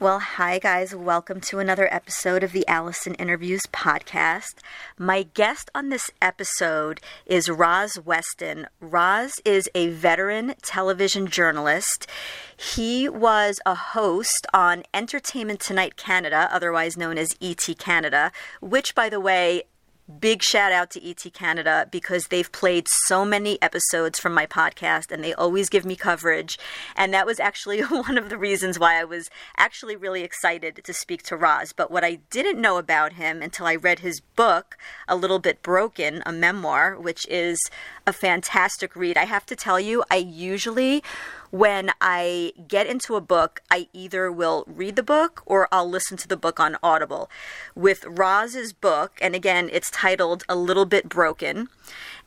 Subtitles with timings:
[0.00, 4.60] Well, hi guys, welcome to another episode of the Allison Interviews podcast.
[4.96, 8.66] My guest on this episode is Roz Weston.
[8.80, 12.06] Roz is a veteran television journalist.
[12.56, 19.10] He was a host on Entertainment Tonight Canada, otherwise known as ET Canada, which, by
[19.10, 19.64] the way,
[20.10, 25.10] big shout out to ET Canada because they've played so many episodes from my podcast
[25.10, 26.58] and they always give me coverage.
[26.96, 30.92] And that was actually one of the reasons why I was actually really excited to
[30.92, 31.72] speak to Roz.
[31.72, 34.76] But what I didn't know about him until I read his book,
[35.08, 37.58] A Little Bit Broken, a memoir, which is
[38.06, 39.16] a fantastic read.
[39.16, 41.02] I have to tell you, I usually
[41.50, 46.16] when I get into a book, I either will read the book or I'll listen
[46.18, 47.30] to the book on Audible.
[47.74, 51.68] With Roz's book, and again, it's titled A Little Bit Broken.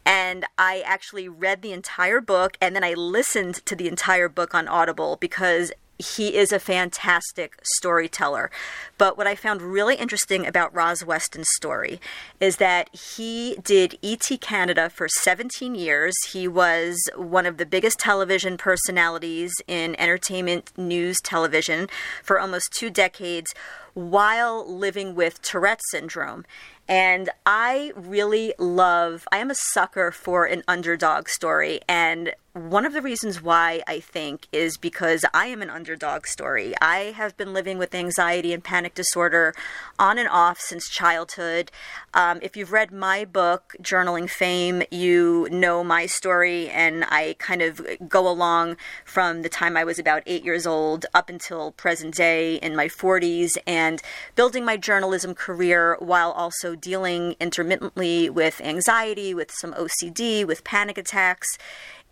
[0.05, 4.53] And I actually read the entire book and then I listened to the entire book
[4.53, 5.71] on Audible because
[6.03, 8.51] he is a fantastic storyteller.
[8.97, 11.99] But what I found really interesting about Roz Weston's story
[12.39, 16.13] is that he did ET Canada for 17 years.
[16.31, 21.87] He was one of the biggest television personalities in entertainment news television
[22.21, 23.53] for almost two decades
[23.93, 26.45] while living with Tourette syndrome.
[26.87, 31.79] And I really love, I am a sucker for an underdog story.
[31.87, 36.75] And one of the reasons why I think is because I am an underdog story.
[36.79, 39.55] I have been living with anxiety and panic disorder
[39.97, 41.71] on and off since childhood.
[42.13, 47.63] Um, if you've read my book, Journaling Fame, you know my story, and I kind
[47.63, 52.13] of go along from the time I was about eight years old up until present
[52.13, 53.99] day in my 40s and
[54.35, 60.99] building my journalism career while also dealing intermittently with anxiety, with some OCD, with panic
[60.99, 61.47] attacks.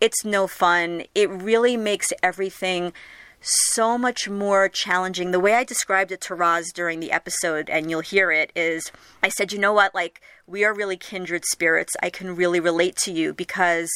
[0.02, 1.04] It's no fun.
[1.14, 2.92] It really makes everything
[3.40, 5.30] so much more challenging.
[5.30, 8.90] The way I described it to Roz during the episode, and you'll hear it, is
[9.22, 11.94] I said, you know what, like, we are really kindred spirits.
[12.02, 13.90] I can really relate to you because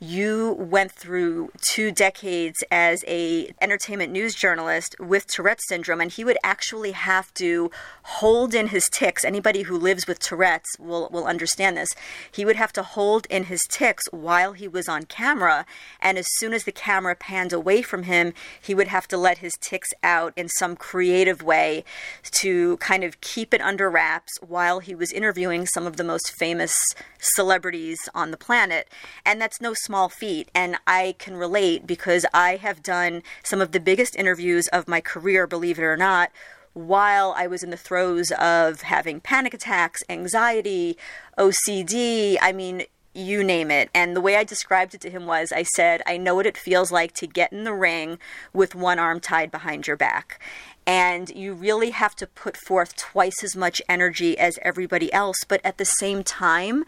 [0.00, 6.24] you went through two decades as a entertainment news journalist with Tourette's syndrome and he
[6.24, 7.70] would actually have to
[8.02, 9.24] hold in his tics.
[9.24, 11.94] Anybody who lives with Tourette's will will understand this.
[12.30, 15.64] He would have to hold in his tics while he was on camera
[16.00, 19.38] and as soon as the camera panned away from him, he would have to let
[19.38, 21.84] his tics out in some creative way
[22.32, 26.32] to kind of keep it under wraps while he was interviewing some of the most
[26.32, 26.76] famous
[27.18, 28.88] celebrities on the planet.
[29.24, 30.50] And that's no small feat.
[30.54, 35.00] And I can relate because I have done some of the biggest interviews of my
[35.00, 36.30] career, believe it or not,
[36.74, 40.96] while I was in the throes of having panic attacks, anxiety,
[41.38, 42.36] OCD.
[42.40, 42.84] I mean,
[43.14, 43.90] you name it.
[43.94, 46.56] And the way I described it to him was I said, I know what it
[46.56, 48.18] feels like to get in the ring
[48.52, 50.40] with one arm tied behind your back
[50.86, 55.36] and you really have to put forth twice as much energy as everybody else.
[55.46, 56.84] But at the same time,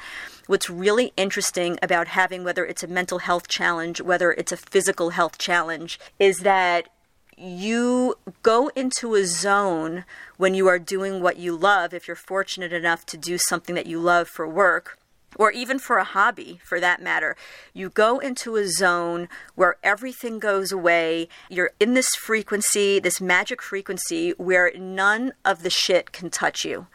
[0.47, 5.11] what's really interesting about having whether it's a mental health challenge, whether it's a physical
[5.11, 6.89] health challenge, is that
[7.37, 10.05] you go into a zone
[10.37, 13.87] when you are doing what you love, if you're fortunate enough to do something that
[13.87, 14.99] you love for work
[15.37, 17.37] or even for a hobby for that matter,
[17.73, 21.29] you go into a zone where everything goes away.
[21.49, 26.87] You're in this frequency, this magic frequency, where none of the shit can touch you.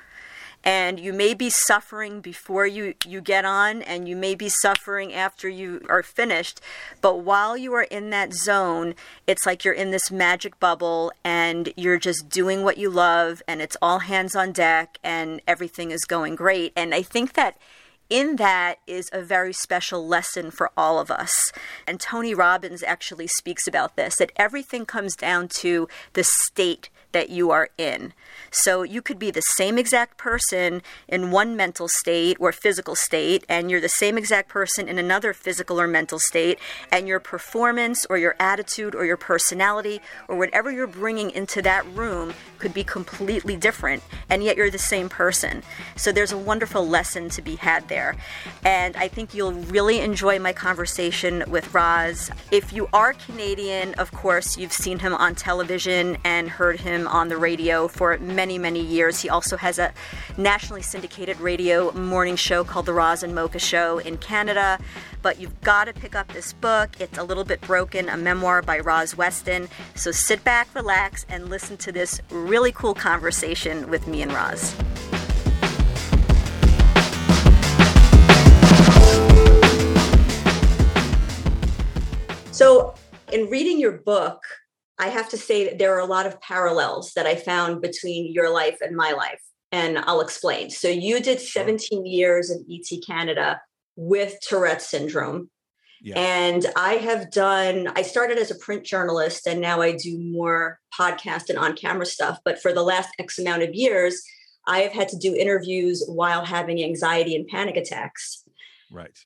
[0.62, 5.14] And you may be suffering before you, you get on, and you may be suffering
[5.14, 6.60] after you are finished.
[7.00, 8.96] But while you are in that zone,
[9.26, 13.62] it's like you're in this magic bubble and you're just doing what you love, and
[13.62, 16.74] it's all hands on deck, and everything is going great.
[16.76, 17.58] And I think that
[18.10, 21.52] in that is a very special lesson for all of us.
[21.88, 27.30] And Tony Robbins actually speaks about this that everything comes down to the state that
[27.30, 28.14] you are in.
[28.52, 33.46] So you could be the same exact person in one mental state or physical state,
[33.48, 36.60] and you're the same exact person in another physical or mental state,
[36.92, 41.86] and your performance or your attitude or your personality or whatever you're bringing into that
[41.94, 45.64] room could be completely different, and yet you're the same person.
[45.96, 48.16] So there's a wonderful lesson to be had there.
[48.64, 52.32] And I think you'll really enjoy my conversation with Roz.
[52.52, 57.30] If you are Canadian, of course, you've seen him on television and heard him on
[57.30, 59.22] the radio for many, many many years.
[59.22, 59.92] He also has a
[60.38, 64.80] nationally syndicated radio morning show called The Roz and Mocha Show in Canada
[65.22, 66.90] but you've got to pick up this book.
[67.00, 69.68] It's a little bit broken, a memoir by Roz Weston.
[69.96, 74.76] So sit back, relax, and listen to this really cool conversation with me and Roz.
[82.52, 82.94] So,
[83.32, 84.44] in reading your book,
[85.00, 88.34] I have to say that there are a lot of parallels that I found between
[88.34, 89.42] your life and my life,
[89.72, 90.70] and I'll explain.
[90.70, 93.62] So, you did 17 years in ET Canada
[93.96, 95.50] with Tourette syndrome.
[96.02, 96.18] Yeah.
[96.18, 100.80] And I have done, I started as a print journalist and now I do more
[100.98, 102.40] podcast and on camera stuff.
[102.46, 104.24] But for the last X amount of years,
[104.66, 108.44] I have had to do interviews while having anxiety and panic attacks.
[108.92, 109.18] Right.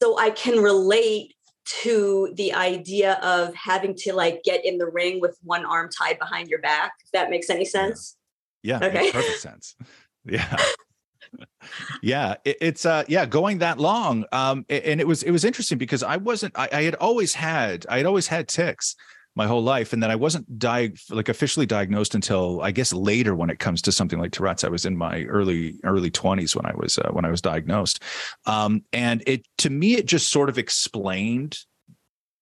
[0.00, 1.34] So I can relate
[1.82, 6.18] to the idea of having to like get in the ring with one arm tied
[6.18, 8.16] behind your back, if that makes any sense.
[8.62, 9.12] Yeah, yeah okay.
[9.12, 9.76] perfect sense.
[10.26, 10.58] Yeah
[12.02, 15.78] yeah it, it's uh yeah going that long um and it was it was interesting
[15.78, 18.96] because i wasn't I, I had always had i had always had tics
[19.36, 23.34] my whole life and then i wasn't di- like officially diagnosed until i guess later
[23.34, 24.64] when it comes to something like tourette's.
[24.64, 28.02] I was in my early early 20s when i was uh, when i was diagnosed.
[28.46, 31.58] Um, and it to me it just sort of explained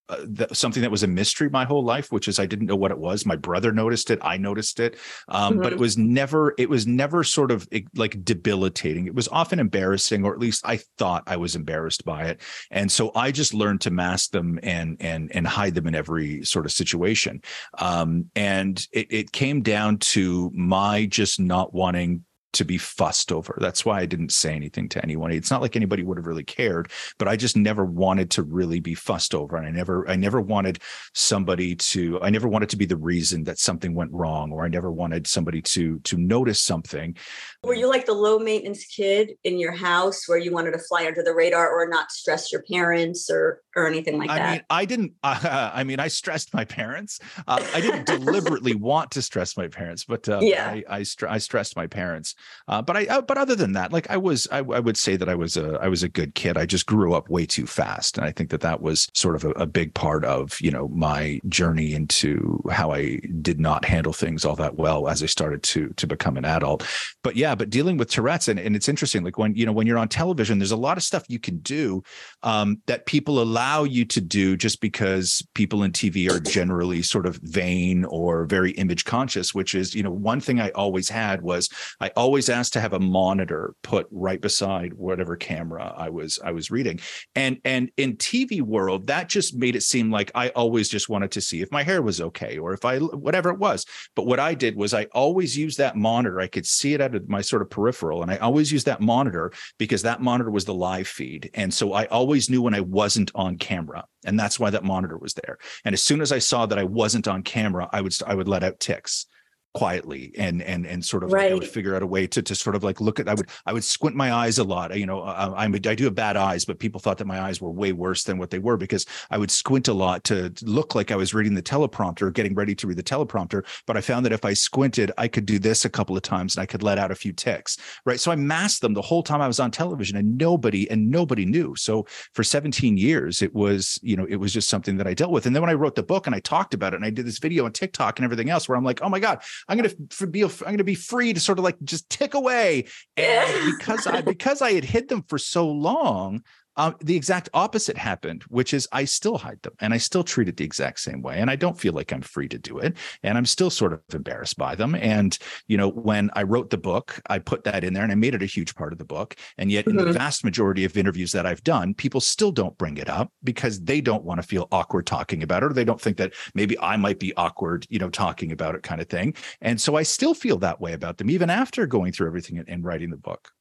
[0.09, 2.91] uh, something that was a mystery my whole life, which is I didn't know what
[2.91, 3.25] it was.
[3.25, 4.97] My brother noticed it, I noticed it,
[5.27, 5.61] um, mm-hmm.
[5.61, 5.81] but it mm-hmm.
[5.81, 9.07] was never it was never sort of like debilitating.
[9.07, 12.41] It was often embarrassing, or at least I thought I was embarrassed by it,
[12.71, 16.43] and so I just learned to mask them and and and hide them in every
[16.43, 17.41] sort of situation.
[17.77, 23.57] Um, and it, it came down to my just not wanting to be fussed over.
[23.59, 25.31] That's why I didn't say anything to anyone.
[25.31, 28.79] It's not like anybody would have really cared, but I just never wanted to really
[28.79, 29.55] be fussed over.
[29.55, 30.79] And I never, I never wanted
[31.13, 34.67] somebody to, I never wanted to be the reason that something went wrong, or I
[34.67, 37.15] never wanted somebody to, to notice something.
[37.63, 41.05] Were you like the low maintenance kid in your house where you wanted to fly
[41.05, 44.45] under the radar or not stress your parents or, or anything like I that?
[44.45, 47.19] I mean, I didn't, uh, I mean, I stressed my parents.
[47.47, 51.37] Uh, I didn't deliberately want to stress my parents, but uh, yeah, I, I, I
[51.37, 52.35] stressed my parents.
[52.67, 55.15] Uh, but I, uh, but other than that, like I was, I, I, would say
[55.15, 56.57] that I was a, I was a good kid.
[56.57, 59.45] I just grew up way too fast, and I think that that was sort of
[59.45, 64.13] a, a big part of you know my journey into how I did not handle
[64.13, 66.85] things all that well as I started to to become an adult.
[67.23, 69.87] But yeah, but dealing with Tourette's, and, and it's interesting, like when you know when
[69.87, 72.03] you're on television, there's a lot of stuff you can do
[72.43, 77.25] um, that people allow you to do just because people in TV are generally sort
[77.25, 79.53] of vain or very image conscious.
[79.53, 81.69] Which is, you know, one thing I always had was
[81.99, 86.51] I always asked to have a monitor put right beside whatever camera I was I
[86.51, 86.99] was reading.
[87.35, 91.31] And and in TV world, that just made it seem like I always just wanted
[91.31, 93.85] to see if my hair was okay or if I whatever it was.
[94.15, 96.39] But what I did was I always used that monitor.
[96.39, 99.01] I could see it out of my sort of peripheral, and I always used that
[99.01, 101.49] monitor because that monitor was the live feed.
[101.53, 104.05] And so I always knew when I wasn't on camera.
[104.25, 105.57] And that's why that monitor was there.
[105.85, 108.47] And as soon as I saw that I wasn't on camera, I would I would
[108.47, 109.25] let out tics
[109.73, 111.43] quietly and and and sort of right.
[111.43, 113.35] like I would figure out a way to to sort of like look at I
[113.35, 115.77] would I would squint my eyes a lot you know uh, uh, I, I'm I
[115.77, 118.49] do have bad eyes but people thought that my eyes were way worse than what
[118.49, 121.61] they were because I would squint a lot to look like I was reading the
[121.61, 125.27] teleprompter getting ready to read the teleprompter but I found that if I squinted I
[125.27, 127.77] could do this a couple of times and I could let out a few tics
[128.05, 128.19] right?
[128.19, 131.45] So I masked them the whole time I was on television and nobody and nobody
[131.45, 131.75] knew.
[131.75, 135.31] So for 17 years it was you know it was just something that I dealt
[135.31, 135.45] with.
[135.45, 137.25] And then when I wrote the book and I talked about it and I did
[137.25, 139.89] this video on TikTok and everything else where I'm like oh my god I'm going
[139.89, 142.85] to be I'm going to be free to sort of like just tick away.
[143.17, 146.43] And because I because I had hid them for so long,
[146.79, 150.47] um, the exact opposite happened, which is I still hide them and I still treat
[150.47, 151.37] it the exact same way.
[151.37, 152.95] And I don't feel like I'm free to do it.
[153.21, 154.95] And I'm still sort of embarrassed by them.
[154.95, 158.15] And, you know, when I wrote the book, I put that in there and I
[158.15, 159.35] made it a huge part of the book.
[159.57, 159.89] And yet, mm-hmm.
[159.89, 160.19] in the mm-hmm.
[160.19, 163.99] vast majority of interviews that I've done, people still don't bring it up because they
[163.99, 166.95] don't want to feel awkward talking about it or they don't think that maybe I
[166.95, 169.33] might be awkward, you know, talking about it kind of thing.
[169.59, 172.69] And so I still feel that way about them, even after going through everything and,
[172.69, 173.51] and writing the book.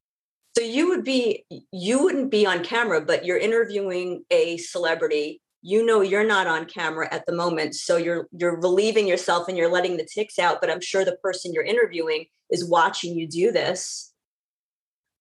[0.59, 5.41] So you would be you wouldn't be on camera, but you're interviewing a celebrity.
[5.63, 9.57] You know you're not on camera at the moment, so you're you're relieving yourself and
[9.57, 10.61] you're letting the tics out.
[10.61, 14.13] But I'm sure the person you're interviewing is watching you do this.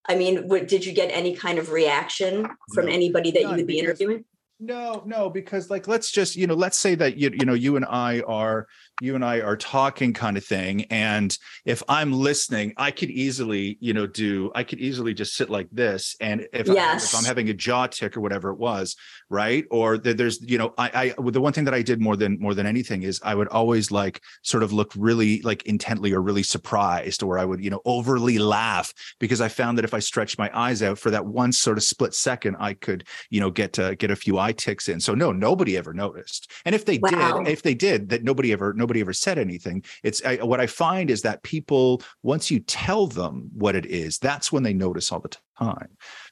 [0.09, 3.67] I mean, what, did you get any kind of reaction from anybody that you would
[3.67, 4.25] be interviewing?
[4.59, 7.75] No, no, because like let's just you know let's say that you you know you
[7.75, 8.65] and I are
[8.99, 10.85] you and I are talking kind of thing.
[10.85, 15.49] And if I'm listening, I could easily, you know, do, I could easily just sit
[15.49, 16.15] like this.
[16.19, 17.13] And if, yes.
[17.13, 18.95] I, I'm having a jaw tic or whatever it was,
[19.29, 19.65] right.
[19.69, 22.55] Or there's, you know, I, I, the one thing that I did more than, more
[22.55, 26.43] than anything is I would always like sort of look really like intently or really
[26.43, 30.39] surprised, or I would, you know, overly laugh because I found that if I stretched
[30.39, 33.77] my eyes out for that one sort of split second, I could, you know, get,
[33.77, 34.99] uh, get a few eye tics in.
[34.99, 36.51] So no, nobody ever noticed.
[36.65, 37.43] And if they wow.
[37.43, 39.83] did, if they did that, nobody ever, nobody nobody ever said anything.
[40.03, 44.17] It's I, what I find is that people once you tell them what it is,
[44.17, 45.89] that's when they notice all the time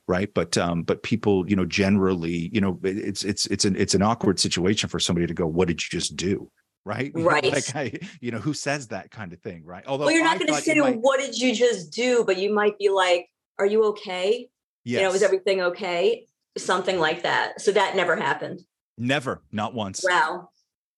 [0.07, 0.33] right?
[0.33, 4.01] But um but people you know generally you know it's it's it's an it's an
[4.01, 6.50] awkward situation for somebody to go what did you just do?
[6.85, 7.12] Right?
[7.15, 7.51] Right.
[7.51, 9.83] Like I, you know who says that kind of thing right?
[9.88, 10.97] Although well you're not going to say might...
[11.00, 12.24] what did you just do?
[12.24, 14.47] But you might be like are you okay?
[14.83, 15.01] Yes.
[15.01, 16.27] you know is everything okay?
[16.57, 17.59] Something like that.
[17.59, 18.62] So that never happened.
[18.97, 19.41] Never.
[19.51, 20.05] Not once.
[20.07, 20.50] Wow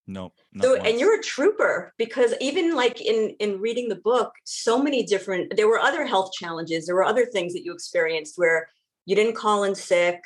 [0.08, 0.32] no.
[0.62, 5.04] So, and you're a trooper because even like in in reading the book, so many
[5.04, 5.56] different.
[5.58, 6.86] There were other health challenges.
[6.86, 8.70] There were other things that you experienced where
[9.06, 10.22] you didn't call in sick.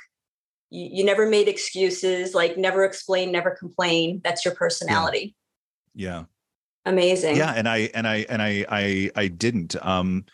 [0.70, 2.36] You, you never made excuses.
[2.36, 4.22] Like never explain, never complain.
[4.24, 5.36] That's your personality.
[5.96, 6.10] Yeah.
[6.10, 6.24] yeah.
[6.86, 7.36] Amazing.
[7.38, 9.76] Yeah, and I and I and I I I didn't.
[9.84, 10.26] Um,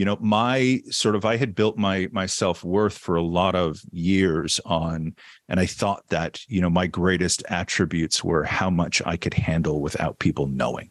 [0.00, 3.82] you know my sort of i had built my my self-worth for a lot of
[3.92, 5.14] years on
[5.46, 9.82] and i thought that you know my greatest attributes were how much i could handle
[9.82, 10.90] without people knowing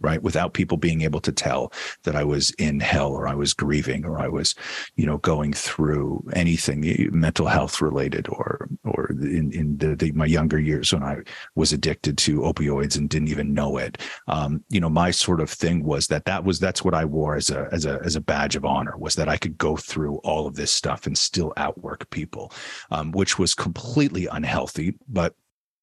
[0.00, 1.72] right without people being able to tell
[2.04, 4.54] that i was in hell or i was grieving or i was
[4.96, 10.26] you know going through anything mental health related or or in in the, the, my
[10.26, 11.16] younger years when i
[11.54, 13.98] was addicted to opioids and didn't even know it.
[14.28, 17.36] Um, you know my sort of thing was that that was that's what i wore
[17.36, 20.16] as a as a as a badge of honor was that i could go through
[20.18, 22.52] all of this stuff and still outwork people
[22.90, 25.34] um, which was completely unhealthy but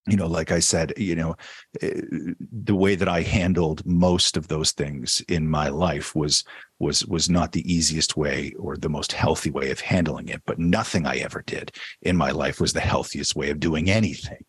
[0.08, 1.36] you know like i said you know
[1.82, 2.02] eh,
[2.52, 6.44] the way that i handled most of those things in my life was
[6.80, 10.58] was was not the easiest way or the most healthy way of handling it but
[10.58, 14.44] nothing i ever did in my life was the healthiest way of doing anything.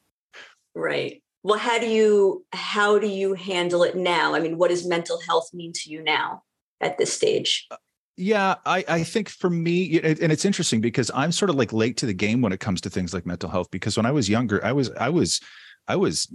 [0.75, 1.23] Right.
[1.43, 4.35] Well how do you how do you handle it now?
[4.35, 6.43] I mean what does mental health mean to you now
[6.81, 7.69] at this stage
[8.17, 11.97] yeah, I, I think for me, and it's interesting because I'm sort of like late
[11.99, 13.71] to the game when it comes to things like mental health.
[13.71, 15.41] Because when I was younger, I was I was
[15.89, 16.33] I was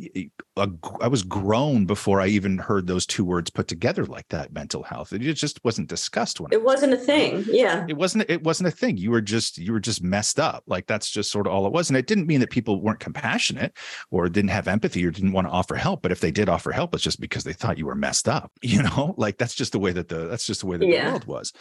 [0.57, 4.51] I was grown before I even heard those two words put together like that.
[4.51, 5.13] Mental health.
[5.13, 7.45] It just wasn't discussed when it wasn't a thing.
[7.47, 8.29] Yeah, it wasn't.
[8.29, 8.97] It wasn't a thing.
[8.97, 10.63] You were just you were just messed up.
[10.67, 11.89] Like that's just sort of all it was.
[11.89, 13.77] And it didn't mean that people weren't compassionate
[14.11, 16.01] or didn't have empathy or didn't want to offer help.
[16.01, 18.51] But if they did offer help, it's just because they thought you were messed up.
[18.67, 21.05] You know, like that's just the way that the that's just the way that yeah.
[21.05, 21.53] the world was.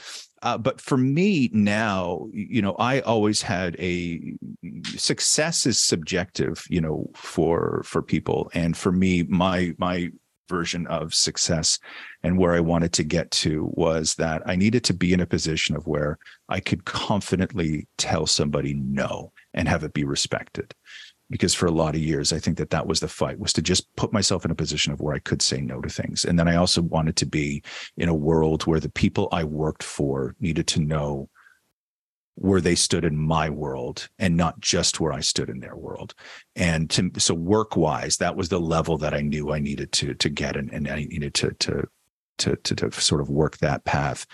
[0.42, 4.34] Uh, but for me now, you know, I always had a
[4.96, 10.10] success is subjective, you know, for for people, and for me, my my
[10.48, 11.78] version of success
[12.22, 15.26] and where I wanted to get to was that I needed to be in a
[15.26, 16.18] position of where
[16.48, 20.74] I could confidently tell somebody no and have it be respected.
[21.28, 23.62] Because for a lot of years i think that that was the fight was to
[23.62, 26.24] just put myself in a position of where i could say no to things.
[26.24, 27.64] And then i also wanted to be
[27.96, 31.28] in a world where the people i worked for needed to know
[32.36, 36.14] where they stood in my world and not just where i stood in their world
[36.54, 40.14] and to, so work wise that was the level that i knew i needed to
[40.14, 41.84] to get and, and i needed to to
[42.38, 44.26] to, to, to sort of work that path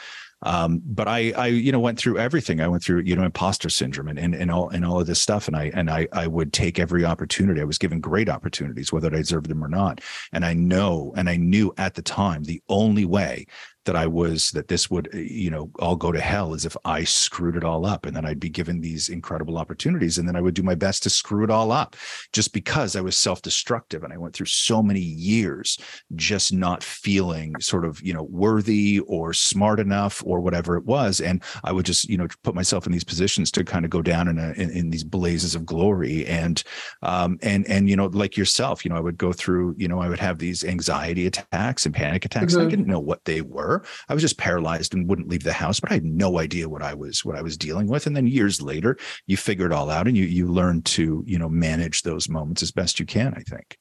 [0.43, 2.61] um, but I, I, you know, went through everything.
[2.61, 5.23] I went through, you know, imposter syndrome and, and, and all, and all of this
[5.23, 5.47] stuff.
[5.47, 7.61] And I, and I, I would take every opportunity.
[7.61, 10.01] I was given great opportunities, whether I deserved them or not.
[10.33, 13.47] And I know, and I knew at the time, the only way
[13.85, 16.77] that I was that this would uh, you know all go to hell as if
[16.85, 20.37] I screwed it all up and then I'd be given these incredible opportunities and then
[20.37, 21.97] I would do my best to screw it all up
[22.33, 25.79] just because I was self-destructive and I went through so many years
[26.15, 31.21] just not feeling sort of you know worthy or smart enough or whatever it was.
[31.21, 34.03] And I would just you know put myself in these positions to kind of go
[34.03, 36.27] down in a, in, in these blazes of glory.
[36.27, 36.63] And
[37.03, 40.01] um and and you know like yourself you know I would go through you know
[40.01, 42.67] I would have these anxiety attacks and panic attacks mm-hmm.
[42.67, 43.72] I didn't know what they were
[44.09, 46.83] I was just paralyzed and wouldn't leave the house, but I had no idea what
[46.83, 48.07] I was what I was dealing with.
[48.07, 51.39] And then years later, you figure it all out and you you learn to, you
[51.39, 53.79] know, manage those moments as best you can, I think.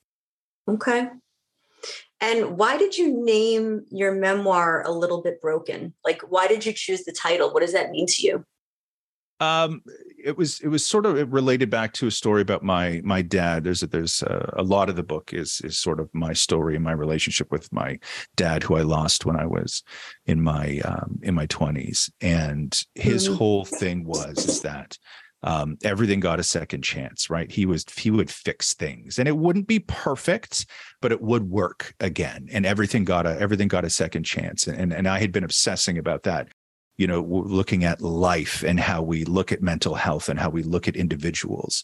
[0.68, 1.08] Okay.
[2.20, 5.94] And why did you name your memoir A Little Bit Broken?
[6.06, 7.52] Like why did you choose the title?
[7.52, 8.46] What does that mean to you?
[9.42, 9.82] Um,
[10.24, 13.64] it was it was sort of related back to a story about my my dad.
[13.64, 16.76] There's a, there's a, a, lot of the book is is sort of my story
[16.76, 17.98] and my relationship with my
[18.36, 19.82] dad, who I lost when I was
[20.28, 22.12] in my um, in my twenties.
[22.22, 23.38] And his mm-hmm.
[23.38, 24.96] whole thing was is that
[25.44, 29.36] um, everything got a second chance right he was he would fix things and it
[29.36, 30.68] wouldn't be perfect
[31.02, 34.94] but it would work again and everything got a everything got a second chance and
[34.94, 36.48] and i had been obsessing about that
[37.02, 40.62] you know looking at life and how we look at mental health and how we
[40.62, 41.84] look at individuals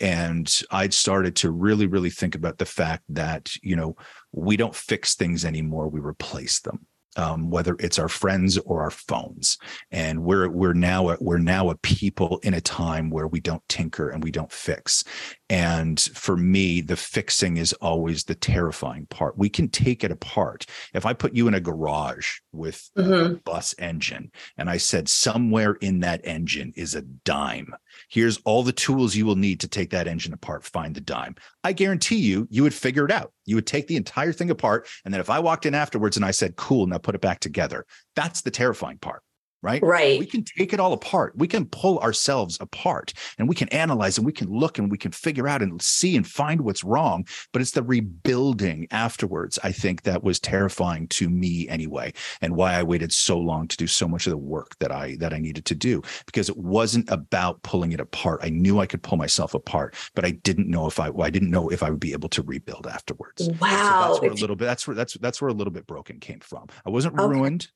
[0.00, 3.96] and i'd started to really really think about the fact that you know
[4.32, 8.92] we don't fix things anymore we replace them um, whether it's our friends or our
[8.92, 9.58] phones.
[9.90, 13.66] And we're we're now a, we're now a people in a time where we don't
[13.68, 15.02] tinker and we don't fix.
[15.50, 19.38] And for me, the fixing is always the terrifying part.
[19.38, 20.66] We can take it apart.
[20.92, 23.34] If I put you in a garage with mm-hmm.
[23.34, 27.74] a bus engine and I said somewhere in that engine is a dime,
[28.10, 31.34] here's all the tools you will need to take that engine apart, find the dime.
[31.64, 33.32] I guarantee you, you would figure it out.
[33.46, 34.86] You would take the entire thing apart.
[35.06, 37.40] And then if I walked in afterwards and I said, cool, now put it back
[37.40, 39.22] together, that's the terrifying part
[39.62, 39.82] right?
[39.82, 40.18] Right.
[40.18, 41.34] We can take it all apart.
[41.36, 44.98] We can pull ourselves apart and we can analyze and we can look and we
[44.98, 47.26] can figure out and see and find what's wrong.
[47.52, 52.74] But it's the rebuilding afterwards, I think, that was terrifying to me anyway, and why
[52.74, 55.38] I waited so long to do so much of the work that I that I
[55.38, 58.40] needed to do because it wasn't about pulling it apart.
[58.42, 61.50] I knew I could pull myself apart, but I didn't know if I I didn't
[61.50, 63.48] know if I would be able to rebuild afterwards.
[63.60, 63.68] Wow.
[63.68, 66.20] So that's where a little bit that's where that's that's where a little bit broken
[66.20, 66.68] came from.
[66.86, 67.26] I wasn't okay.
[67.26, 67.68] ruined.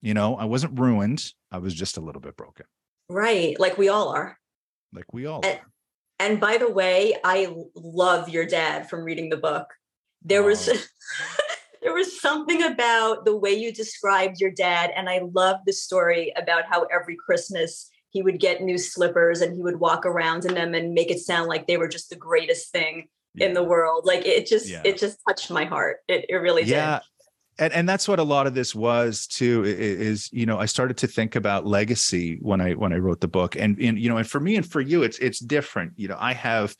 [0.00, 1.32] You know, I wasn't ruined.
[1.50, 2.66] I was just a little bit broken.
[3.08, 3.58] Right.
[3.58, 4.38] Like we all are.
[4.92, 5.66] Like we all and, are.
[6.20, 9.66] And by the way, I love your dad from reading the book.
[10.22, 10.46] There oh.
[10.46, 10.66] was
[11.82, 16.32] there was something about the way you described your dad and I love the story
[16.36, 20.54] about how every Christmas he would get new slippers and he would walk around in
[20.54, 23.46] them and make it sound like they were just the greatest thing yeah.
[23.46, 24.06] in the world.
[24.06, 24.82] Like it just yeah.
[24.84, 25.98] it just touched my heart.
[26.08, 26.98] It it really yeah.
[26.98, 27.04] did
[27.58, 30.96] and and that's what a lot of this was too is you know i started
[30.96, 33.56] to think about legacy when i when i wrote the book.
[33.56, 35.92] And, and you know and for me and for you it's it's different.
[35.96, 36.76] You know i have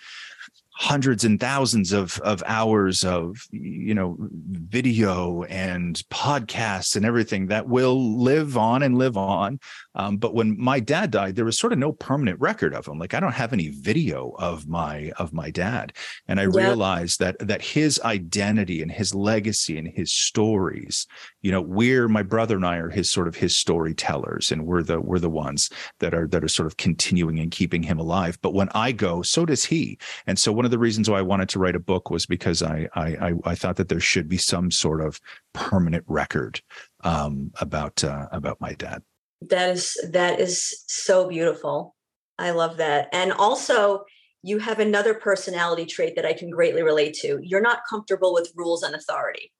[0.78, 7.66] hundreds and thousands of of hours of you know video and podcasts and everything that
[7.66, 9.58] will live on and live on.
[9.97, 12.97] Um, but when my dad died there was sort of no permanent record of him.
[12.97, 15.92] Like i don't have any video of my of my dad.
[16.28, 16.68] And i yeah.
[16.68, 21.08] realized that that his identity and his legacy and his stories
[21.42, 24.83] you know we're my brother and i are his sort of his storytellers and we're
[24.83, 28.39] the we're the ones that are that are sort of continuing and keeping him alive
[28.43, 31.23] but when i go so does he and so one of the reasons why I
[31.23, 34.39] wanted to write a book was because I I I, thought that there should be
[34.39, 35.21] some sort of
[35.52, 36.60] permanent record
[37.02, 39.02] um, about uh, about my dad.
[39.43, 41.97] That is that is so beautiful.
[42.39, 44.04] I love that, and also
[44.43, 47.41] you have another personality trait that I can greatly relate to.
[47.43, 49.52] You're not comfortable with rules and authority,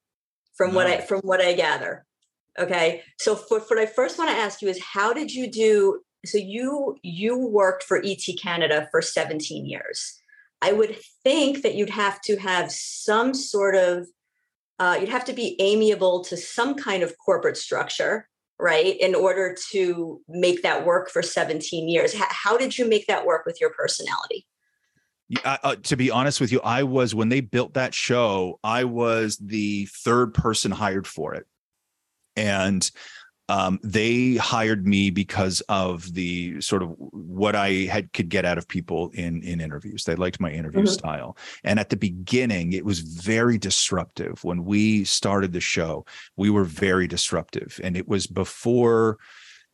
[0.59, 0.77] from no.
[0.77, 2.05] what I from what I gather.
[2.59, 6.01] Okay, so for, what I first want to ask you is, how did you do?
[6.27, 10.19] So you you worked for ET Canada for 17 years
[10.61, 14.09] I would think that you'd have to have some sort of,
[14.79, 18.99] uh, you'd have to be amiable to some kind of corporate structure, right?
[18.99, 22.15] In order to make that work for 17 years.
[22.15, 24.47] H- how did you make that work with your personality?
[25.45, 29.37] Uh, to be honest with you, I was, when they built that show, I was
[29.37, 31.47] the third person hired for it.
[32.35, 32.91] And
[33.51, 38.59] um, they hired me because of the sort of what I had could get out
[38.59, 40.05] of people in in interviews.
[40.05, 40.93] They liked my interview mm-hmm.
[40.93, 44.45] style, and at the beginning, it was very disruptive.
[44.45, 46.05] When we started the show,
[46.37, 49.17] we were very disruptive, and it was before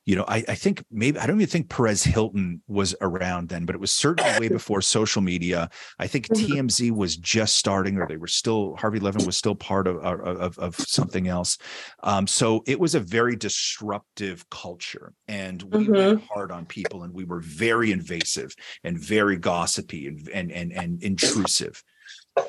[0.06, 3.64] you know, I, I, think maybe I don't even think Perez Hilton was around then,
[3.64, 5.70] but it was certainly way before social media.
[5.98, 6.52] I think mm-hmm.
[6.52, 10.58] TMZ was just starting, or they were still Harvey Levin was still part of of,
[10.58, 11.56] of something else.
[12.02, 15.92] Um, so it was a very disruptive culture, and we mm-hmm.
[15.92, 20.72] went hard on people, and we were very invasive and very gossipy and and and,
[20.72, 21.82] and intrusive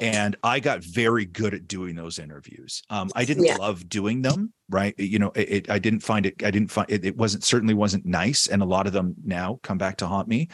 [0.02, 2.82] and I got very good at doing those interviews.
[2.90, 3.56] Um, I didn't yeah.
[3.56, 4.96] love doing them, right?
[4.98, 6.44] You know, it, it, I didn't find it.
[6.44, 7.18] I didn't find it, it.
[7.18, 10.50] wasn't certainly wasn't nice, and a lot of them now come back to haunt me,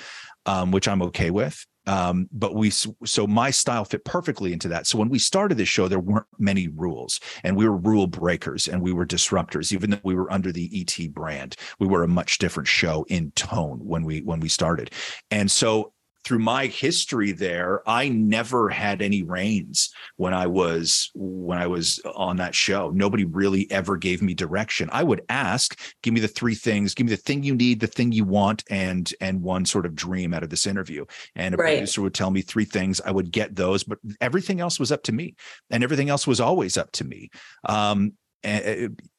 [0.46, 1.65] um, which I'm okay with.
[1.88, 4.86] Um, but we so my style fit perfectly into that.
[4.86, 8.67] So when we started this show, there weren't many rules, and we were rule breakers
[8.67, 9.74] and we were disruptors.
[9.74, 13.32] Even though we were under the ET brand, we were a much different show in
[13.32, 14.91] tone when we when we started.
[15.32, 21.57] And so through my history there i never had any reins when i was when
[21.57, 22.91] i was on that show.
[22.91, 24.89] Nobody really ever gave me direction.
[24.91, 26.93] I would ask give me the three things.
[26.93, 29.95] Give me the thing you need the thing you want and and one sort of
[29.95, 31.05] dream out of this interview.
[31.36, 31.75] And a right.
[31.75, 33.01] producer would tell me three things.
[33.01, 35.36] I would get those but everything else was up to me
[35.69, 37.29] and everything else was always up to me.
[37.65, 38.13] Um,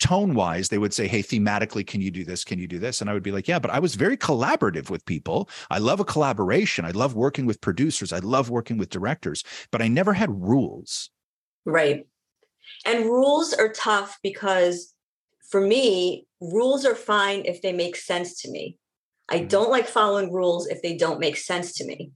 [0.00, 2.44] tone wise, they would say, Hey, thematically, can you do this?
[2.44, 3.00] Can you do this?
[3.00, 5.48] And I would be like, Yeah, but I was very collaborative with people.
[5.70, 6.84] I love a collaboration.
[6.84, 8.12] I love working with producers.
[8.12, 11.10] I love working with directors, but I never had rules.
[11.64, 12.06] Right.
[12.84, 14.92] And rules are tough because
[15.50, 18.76] for me, rules are fine if they make sense to me.
[19.28, 19.48] I mm-hmm.
[19.48, 22.12] don't like following rules if they don't make sense to me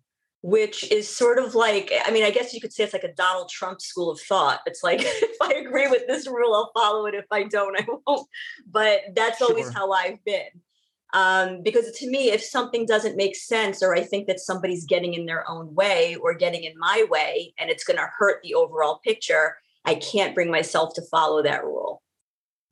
[0.47, 3.13] which is sort of like i mean i guess you could say it's like a
[3.15, 4.61] donald trump school of thought.
[4.65, 7.15] It's like if i agree with this rule i'll follow it.
[7.15, 8.29] If i don't i won't.
[8.71, 9.49] But that's sure.
[9.49, 10.47] always how i've been.
[11.15, 15.15] Um, because to me if something doesn't make sense or i think that somebody's getting
[15.15, 18.55] in their own way or getting in my way and it's going to hurt the
[18.55, 22.03] overall picture i can't bring myself to follow that rule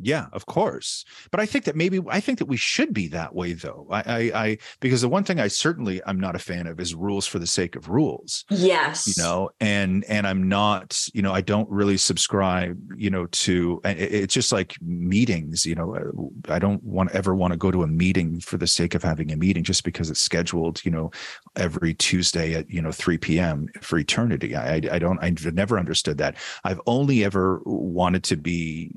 [0.01, 1.05] yeah, of course.
[1.31, 3.87] But I think that maybe I think that we should be that way though.
[3.91, 6.95] I, I, I because the one thing I certainly I'm not a fan of is
[6.95, 8.45] rules for the sake of rules.
[8.51, 9.07] Yes.
[9.07, 13.81] You know, and and I'm not, you know, I don't really subscribe, you know, to
[13.85, 17.85] it's just like meetings, you know, uh, I don't want ever want to go to
[17.85, 21.13] a meeting for the sake of having a meeting just because it's scheduled, you know,
[21.55, 23.69] every Tuesday at, you know, 3 p.m.
[23.81, 24.57] for eternity.
[24.57, 26.37] I I don't I've never understood that.
[26.65, 28.91] I've only ever wanted to be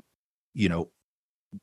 [0.58, 0.90] you know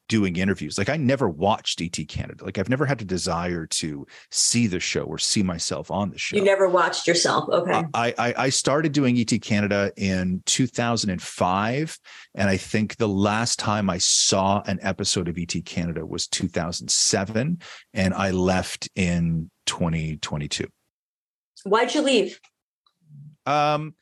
[0.10, 0.78] doing interviews.
[0.78, 2.44] Like i never watched et canada.
[2.44, 6.18] Like i've never had a desire to see the show or see myself on the
[6.18, 6.36] show.
[6.36, 7.48] you never watched yourself.
[7.50, 7.84] Okay.
[7.94, 12.00] I i, I started doing et canada in 2005
[12.34, 17.60] and i think the last time i saw an episode of et canada was 2007
[17.94, 20.66] and i left in 2022
[21.64, 22.40] why'd you leave?
[23.46, 23.94] Um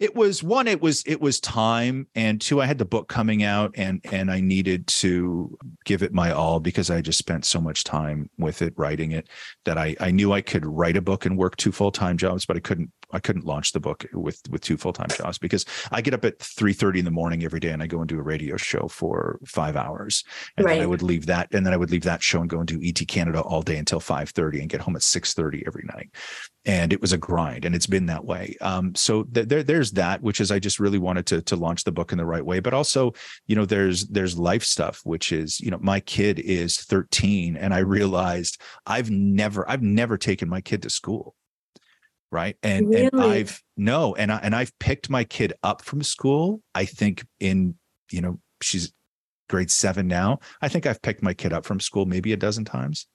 [0.00, 3.42] it was one it was it was time and two i had the book coming
[3.42, 7.60] out and and i needed to give it my all because i just spent so
[7.60, 9.28] much time with it writing it
[9.64, 12.56] that i i knew i could write a book and work two full-time jobs but
[12.56, 16.00] i couldn't I couldn't launch the book with with two full time jobs because I
[16.00, 18.18] get up at three thirty in the morning every day and I go and do
[18.18, 20.24] a radio show for five hours,
[20.56, 20.74] and right.
[20.74, 22.68] then I would leave that, and then I would leave that show and go and
[22.68, 25.84] do ET Canada all day until five thirty and get home at six thirty every
[25.94, 26.10] night,
[26.64, 28.56] and it was a grind, and it's been that way.
[28.60, 31.84] Um, so th- there there's that, which is I just really wanted to to launch
[31.84, 33.12] the book in the right way, but also
[33.46, 37.72] you know there's there's life stuff, which is you know my kid is thirteen, and
[37.74, 41.34] I realized I've never I've never taken my kid to school
[42.30, 42.56] right?
[42.62, 43.08] And really?
[43.12, 47.24] and i've no and i and i've picked my kid up from school i think
[47.40, 47.74] in
[48.10, 48.92] you know she's
[49.48, 52.64] grade 7 now i think i've picked my kid up from school maybe a dozen
[52.64, 53.06] times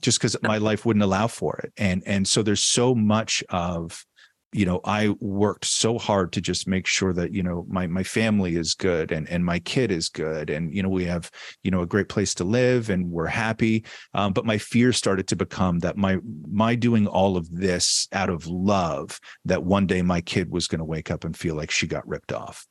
[0.00, 1.72] just cuz my life wouldn't allow for it.
[1.76, 4.05] And and so there's so much of
[4.52, 8.02] you know i worked so hard to just make sure that you know my my
[8.02, 11.30] family is good and and my kid is good and you know we have
[11.62, 13.84] you know a great place to live and we're happy.
[14.14, 16.18] Um, but my fear started to become that my
[16.50, 20.78] my doing all of this out of love that one day my kid was going
[20.78, 22.66] to wake up and feel like she got ripped off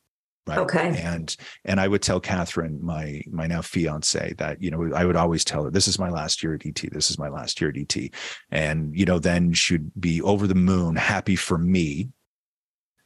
[0.47, 0.59] Right.
[0.59, 1.01] Okay.
[1.01, 5.15] And and I would tell Catherine, my my now fiance, that you know I would
[5.15, 6.87] always tell her, "This is my last year at ET.
[6.91, 8.11] This is my last year at ET,"
[8.51, 12.09] and you know then she'd be over the moon, happy for me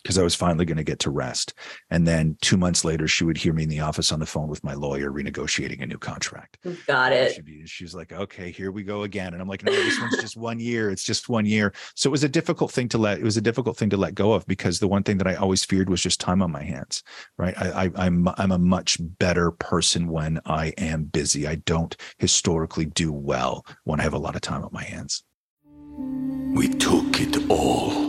[0.04, 1.54] because I was finally going to get to rest.
[1.90, 4.48] And then two months later, she would hear me in the office on the phone
[4.48, 6.58] with my lawyer renegotiating a new contract.
[6.88, 7.36] Got it.
[7.36, 9.34] She'd be, she's like, okay, here we go again.
[9.34, 10.90] And I'm like, no, this one's just one year.
[10.90, 11.74] It's just one year.
[11.96, 14.16] So it was a difficult thing to let, it was a difficult thing to let
[14.16, 16.64] go of because the one thing that I always feared was just time on my
[16.64, 17.04] hands,
[17.38, 17.58] right?
[17.58, 21.48] I, I I'm, I'm a much better person when I am busy.
[21.48, 25.24] I don't historically do well when I have a lot of time on my hands.
[26.56, 28.09] We took it all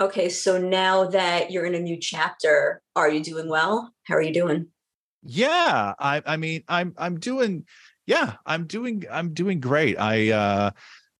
[0.00, 3.92] okay, so now that you're in a new chapter, are you doing well?
[4.04, 4.68] How are you doing?
[5.22, 7.64] Yeah, I I mean, I'm I'm doing
[8.06, 9.98] yeah, I'm doing I'm doing great.
[9.98, 10.70] I uh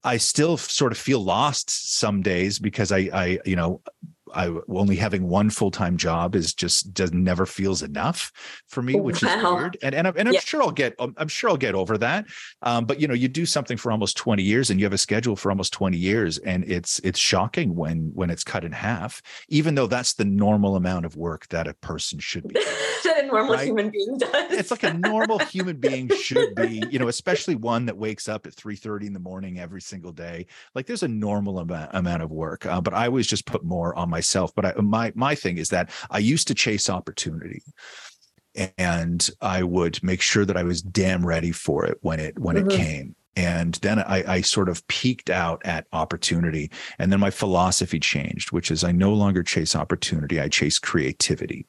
[0.02, 3.80] I still sort of feel lost some days because I I you know
[4.35, 8.33] I only having one full time job is just does never feels enough
[8.68, 9.37] for me, which wow.
[9.37, 9.79] is weird.
[9.83, 10.40] And and, and I'm yeah.
[10.40, 12.27] sure I'll get I'm sure I'll get over that.
[12.62, 14.99] Um, but you know, you do something for almost 20 years and you have a
[14.99, 19.23] schedule for almost 20 years, and it's it's shocking when when it's cut in half,
[19.49, 22.61] even though that's the normal amount of work that a person should be.
[23.18, 23.66] a normal right?
[23.66, 24.53] human being does.
[24.53, 28.47] it's like a normal human being should be, you know, especially one that wakes up
[28.47, 30.47] at 3:30 in the morning every single day.
[30.75, 32.66] Like there's a normal amount, amount of work.
[32.66, 34.54] Uh, but I always just put more on my myself.
[34.54, 37.62] But I, my my thing is that I used to chase opportunity.
[38.78, 42.56] and I would make sure that I was damn ready for it when it when
[42.56, 42.70] mm-hmm.
[42.70, 43.16] it came.
[43.37, 46.70] And then I, I sort of peaked out at opportunity.
[47.00, 50.40] And then my philosophy changed, which is I no longer chase opportunity.
[50.40, 51.66] I chase creativity.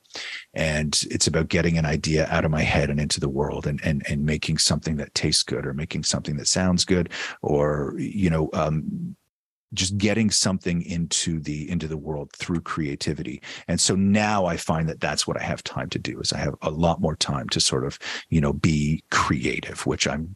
[0.53, 3.81] And it's about getting an idea out of my head and into the world and,
[3.83, 7.09] and, and making something that tastes good or making something that sounds good
[7.41, 9.15] or, you know, um,
[9.73, 13.41] just getting something into the into the world through creativity.
[13.67, 16.37] And so now i find that that's what i have time to do is i
[16.37, 17.99] have a lot more time to sort of
[18.29, 20.35] you know be creative which i'm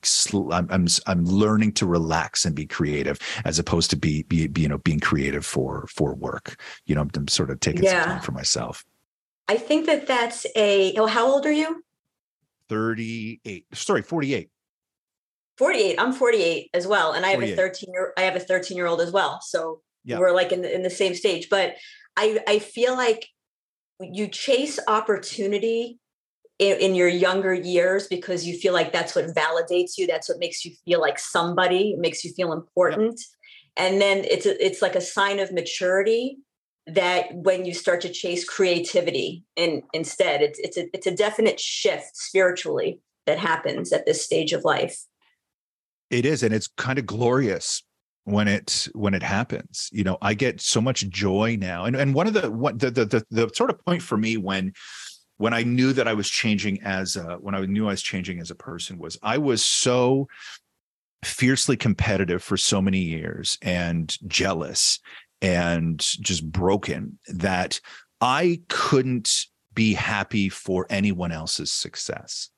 [0.52, 4.62] i'm i'm, I'm learning to relax and be creative as opposed to be, be, be
[4.62, 6.60] you know being creative for for work.
[6.86, 8.04] You know i'm, I'm sort of taking yeah.
[8.04, 8.86] some time for myself.
[9.48, 11.84] I think that that's a oh how old are you?
[12.70, 14.50] 38 sorry 48
[15.60, 18.78] 48 i'm 48 as well and i have a 13 year i have a 13
[18.78, 19.82] year old as well so
[20.17, 21.76] we're like in the, in the same stage but
[22.15, 23.28] i i feel like
[24.00, 26.00] you chase opportunity
[26.58, 30.39] in, in, your younger years because you feel like that's what validates you that's what
[30.39, 33.19] makes you feel like somebody it makes you feel important
[33.76, 36.38] and then it's a, it's like a sign of maturity
[36.88, 41.60] that when you start to chase creativity and instead it's it's a it's a definite
[41.60, 45.04] shift spiritually that happens at this stage of life
[46.10, 47.84] it is, and it's kind of glorious
[48.24, 49.89] when it when it happens.
[49.91, 52.91] You know, I get so much joy now, and and one of the what the
[52.91, 54.74] the the, the sort of point for me when
[55.38, 58.39] when I knew that I was changing as a, when I knew I was changing
[58.39, 60.28] as a person was I was so
[61.24, 65.00] fiercely competitive for so many years and jealous
[65.41, 67.80] and just broken that
[68.22, 72.50] I couldn't be happy for anyone else's success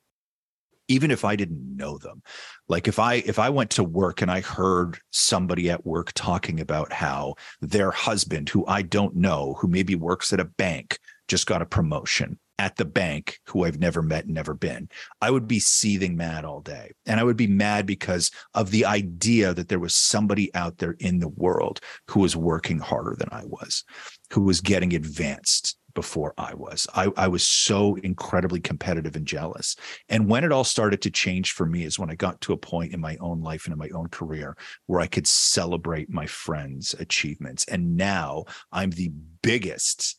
[0.91, 2.21] even if I didn't know them.
[2.67, 6.59] Like if I if I went to work and I heard somebody at work talking
[6.59, 11.47] about how their husband who I don't know, who maybe works at a bank, just
[11.47, 14.87] got a promotion at the bank who I've never met and never been,
[15.19, 16.91] I would be seething mad all day.
[17.07, 20.95] And I would be mad because of the idea that there was somebody out there
[20.99, 23.83] in the world who was working harder than I was,
[24.31, 26.87] who was getting advanced before I was.
[26.93, 29.75] I, I was so incredibly competitive and jealous.
[30.09, 32.57] And when it all started to change for me is when I got to a
[32.57, 34.55] point in my own life and in my own career
[34.87, 37.65] where I could celebrate my friends' achievements.
[37.65, 40.17] And now I'm the biggest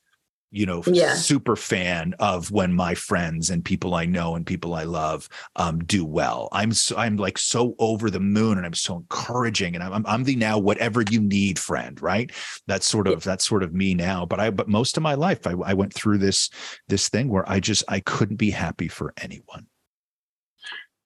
[0.53, 1.15] you know yeah.
[1.15, 5.83] super fan of when my friends and people i know and people i love um,
[5.85, 9.83] do well i'm so, i'm like so over the moon and i'm so encouraging and
[9.83, 12.31] i'm i'm the now whatever you need friend right
[12.67, 13.33] that's sort of yeah.
[13.33, 15.93] that's sort of me now but i but most of my life I, I went
[15.93, 16.51] through this
[16.87, 19.67] this thing where i just i couldn't be happy for anyone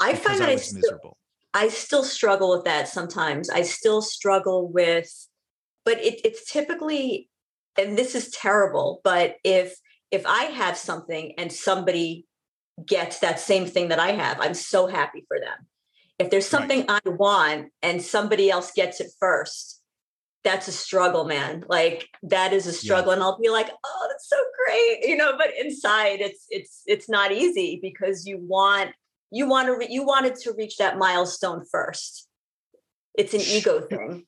[0.00, 1.16] i find that I, I still, miserable
[1.54, 5.28] i still struggle with that sometimes i still struggle with
[5.84, 7.28] but it, it's typically
[7.78, 9.78] and this is terrible but if
[10.10, 12.26] if i have something and somebody
[12.84, 15.66] gets that same thing that i have i'm so happy for them
[16.18, 17.00] if there's something right.
[17.04, 19.82] i want and somebody else gets it first
[20.44, 23.14] that's a struggle man like that is a struggle yeah.
[23.14, 27.08] and i'll be like oh that's so great you know but inside it's it's it's
[27.08, 28.90] not easy because you want
[29.32, 32.28] you want to re- you wanted to reach that milestone first
[33.14, 34.24] it's an ego thing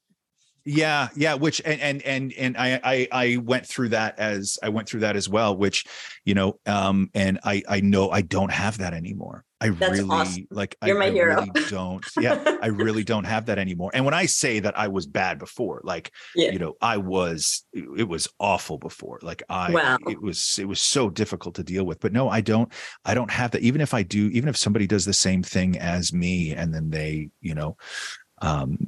[0.69, 4.69] yeah yeah which and and and and I, I i went through that as i
[4.69, 5.87] went through that as well which
[6.27, 10.11] you know um and i i know i don't have that anymore i That's really
[10.11, 10.47] awesome.
[10.51, 11.37] like You're I, my hero.
[11.37, 14.89] really don't yeah i really don't have that anymore and when i say that i
[14.89, 16.51] was bad before like yeah.
[16.51, 19.97] you know i was it was awful before like i wow.
[20.07, 22.71] it was it was so difficult to deal with but no i don't
[23.07, 25.79] i don't have that even if i do even if somebody does the same thing
[25.79, 27.75] as me and then they you know
[28.41, 28.79] um,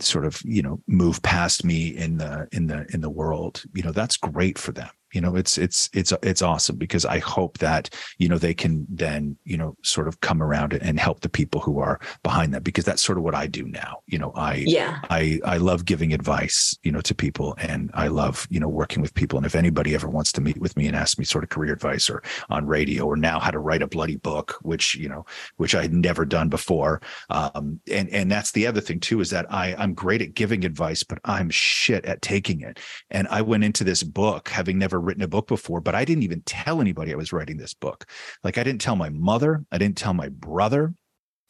[0.00, 3.82] sort of you know move past me in the in the in the world you
[3.82, 7.56] know that's great for them you know it's it's it's it's awesome because i hope
[7.56, 11.28] that you know they can then you know sort of come around and help the
[11.30, 14.02] people who are behind them because that's sort of what i do now.
[14.06, 14.98] You know i yeah.
[15.08, 19.00] I i love giving advice you know to people and i love you know working
[19.00, 19.38] with people.
[19.38, 21.72] And if anybody ever wants to meet with me and ask me sort of career
[21.72, 25.24] advice or on radio or now how to write a bloody book which you know
[25.56, 27.00] which i had never done before
[27.30, 30.62] um and and that's the other thing too is that i i'm great at giving
[30.66, 32.78] advice but i'm shit at taking it.
[33.10, 36.24] And i went into this book having never written a book before, but I didn't
[36.24, 38.04] even tell anybody I was writing this book.
[38.44, 40.94] Like I didn't tell my mother, I didn't tell my brother.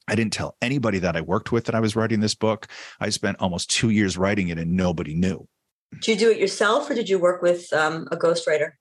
[0.08, 2.68] I didn't tell anybody that I worked with that I was writing this book.
[3.00, 5.48] I spent almost two years writing it and nobody knew.
[6.00, 8.72] Did you do it yourself or did you work with um, a ghostwriter?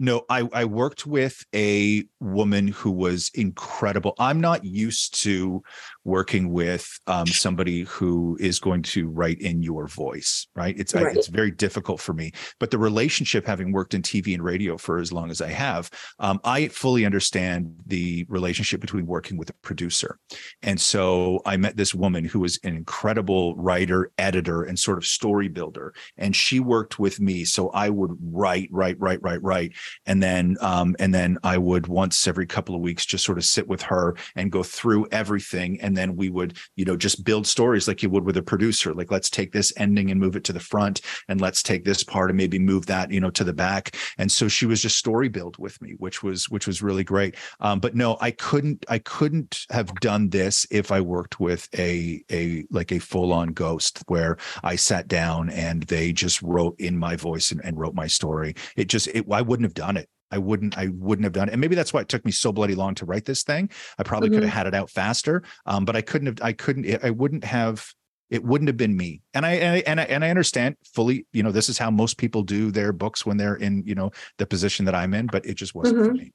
[0.00, 4.14] No, I, I worked with a woman who was incredible.
[4.18, 5.62] I'm not used to
[6.08, 10.74] working with um, somebody who is going to write in your voice, right?
[10.78, 11.06] It's right.
[11.06, 12.32] I, it's very difficult for me.
[12.58, 15.90] But the relationship, having worked in TV and radio for as long as I have,
[16.18, 20.18] um, I fully understand the relationship between working with a producer.
[20.62, 25.04] And so I met this woman who was an incredible writer, editor, and sort of
[25.04, 27.44] story builder, and she worked with me.
[27.44, 29.72] So I would write, write, write, write, write,
[30.06, 33.44] and then um, and then I would once every couple of weeks just sort of
[33.44, 37.46] sit with her and go through everything and then we would you know just build
[37.46, 40.44] stories like you would with a producer like let's take this ending and move it
[40.44, 43.44] to the front and let's take this part and maybe move that you know to
[43.44, 43.96] the back.
[44.18, 47.36] And so she was just story build with me which was which was really great.
[47.60, 52.22] Um, but no i couldn't i couldn't have done this if i worked with a
[52.30, 56.96] a like a full on ghost where i sat down and they just wrote in
[56.96, 58.54] my voice and, and wrote my story.
[58.76, 61.52] It just it, i wouldn't have done it I wouldn't I wouldn't have done it.
[61.52, 63.70] And maybe that's why it took me so bloody long to write this thing.
[63.98, 64.36] I probably mm-hmm.
[64.36, 65.42] could have had it out faster.
[65.66, 67.86] Um, but I couldn't have I couldn't I wouldn't have
[68.30, 69.22] it wouldn't have been me.
[69.32, 71.90] And I, and I and I and I understand fully, you know, this is how
[71.90, 75.26] most people do their books when they're in, you know, the position that I'm in,
[75.26, 76.08] but it just wasn't mm-hmm.
[76.08, 76.32] for me.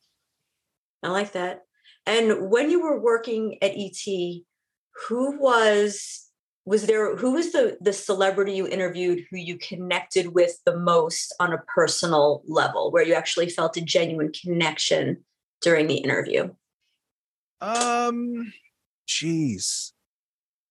[1.04, 1.62] I like that.
[2.06, 4.06] And when you were working at ET,
[5.08, 6.23] who was
[6.66, 11.34] was there who was the the celebrity you interviewed who you connected with the most
[11.40, 15.18] on a personal level where you actually felt a genuine connection
[15.62, 16.50] during the interview
[17.62, 18.52] um
[19.08, 19.92] jeez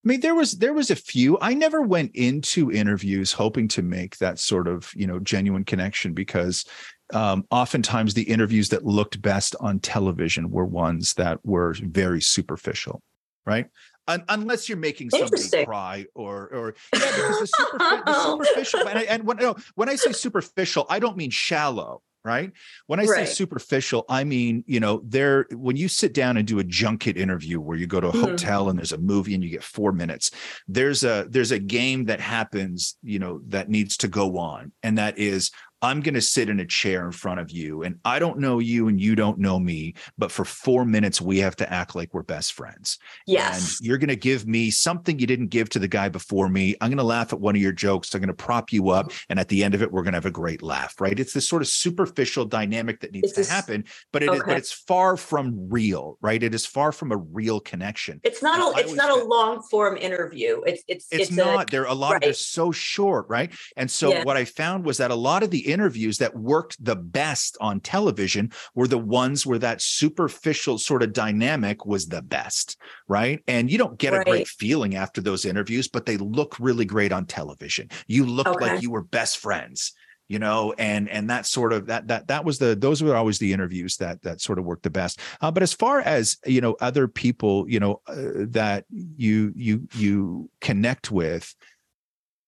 [0.05, 1.37] I mean, there was there was a few.
[1.39, 6.13] I never went into interviews hoping to make that sort of you know genuine connection
[6.13, 6.65] because
[7.13, 13.01] um, oftentimes the interviews that looked best on television were ones that were very superficial,
[13.45, 13.67] right?
[14.07, 19.03] Un- unless you're making somebody cry or or yeah, because the, the superficial and, I,
[19.03, 22.51] and when, no, when I say superficial, I don't mean shallow right
[22.87, 23.27] when i right.
[23.27, 27.17] say superficial i mean you know there when you sit down and do a junket
[27.17, 28.21] interview where you go to a mm-hmm.
[28.21, 30.31] hotel and there's a movie and you get 4 minutes
[30.67, 34.97] there's a there's a game that happens you know that needs to go on and
[34.97, 35.51] that is
[35.83, 38.59] I'm going to sit in a chair in front of you and I don't know
[38.59, 42.13] you and you don't know me, but for four minutes, we have to act like
[42.13, 42.97] we're best friends.
[43.27, 43.79] Yes.
[43.79, 46.77] And you're going to give me something you didn't give to the guy before me.
[46.79, 48.15] I'm going to laugh at one of your jokes.
[48.15, 49.07] I'm going to prop you up.
[49.09, 49.15] Oh.
[49.27, 51.19] And at the end of it, we're going to have a great laugh, right?
[51.19, 54.37] It's this sort of superficial dynamic that needs it's to happen, but it okay.
[54.37, 56.41] is, but it's far from real, right?
[56.41, 58.21] It is far from a real connection.
[58.23, 60.61] It's not a, it's not a long form interview.
[60.61, 61.67] It's, it's, it's, it's not.
[61.67, 62.21] A, they're a lot right.
[62.21, 63.51] they're so short, right?
[63.75, 64.23] And so yeah.
[64.23, 67.79] what I found was that a lot of the interviews that worked the best on
[67.79, 73.43] television were the ones where that superficial sort of dynamic was the best, right?
[73.47, 74.21] And you don't get right.
[74.21, 77.89] a great feeling after those interviews, but they look really great on television.
[78.07, 78.73] You look okay.
[78.73, 79.93] like you were best friends
[80.29, 83.39] you know and and that sort of that that that was the those were always
[83.39, 86.61] the interviews that that sort of worked the best uh, but as far as you
[86.61, 91.53] know other people you know uh, that you you you connect with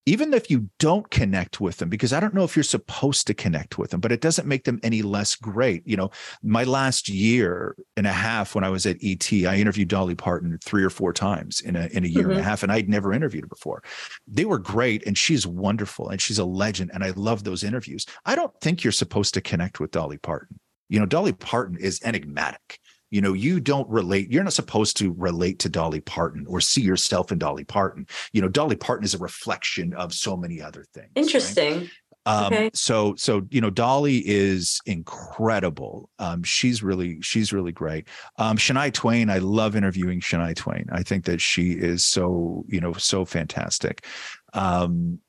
[0.05, 3.33] even if you don't connect with them, because I don't know if you're supposed to
[3.33, 5.85] connect with them, but it doesn't make them any less great.
[5.87, 6.11] You know,
[6.43, 10.57] my last year and a half when I was at ET, I interviewed Dolly Parton
[10.63, 12.31] three or four times in a in a year mm-hmm.
[12.31, 12.49] and a mm-hmm.
[12.49, 13.83] half, and I'd never interviewed her before.
[14.27, 18.05] They were great, and she's wonderful, and she's a legend, and I love those interviews.
[18.25, 20.59] I don't think you're supposed to connect with Dolly Parton.
[20.87, 22.79] You know, Dolly Parton is enigmatic
[23.15, 26.81] you know you don't relate you're not supposed to relate to dolly parton or see
[26.81, 28.05] yourself in dolly parton.
[28.33, 31.79] You know dolly parton is a reflection of so many other things interesting.
[31.79, 31.89] Right?
[32.25, 32.71] Um, okay.
[32.73, 36.09] so so you know dolly is incredible.
[36.19, 38.09] Um, she's really she's really great.
[38.37, 40.85] Um, shania twain i love interviewing shania twain.
[40.91, 44.05] I think that she is so you know so fantastic.
[44.53, 45.19] Um,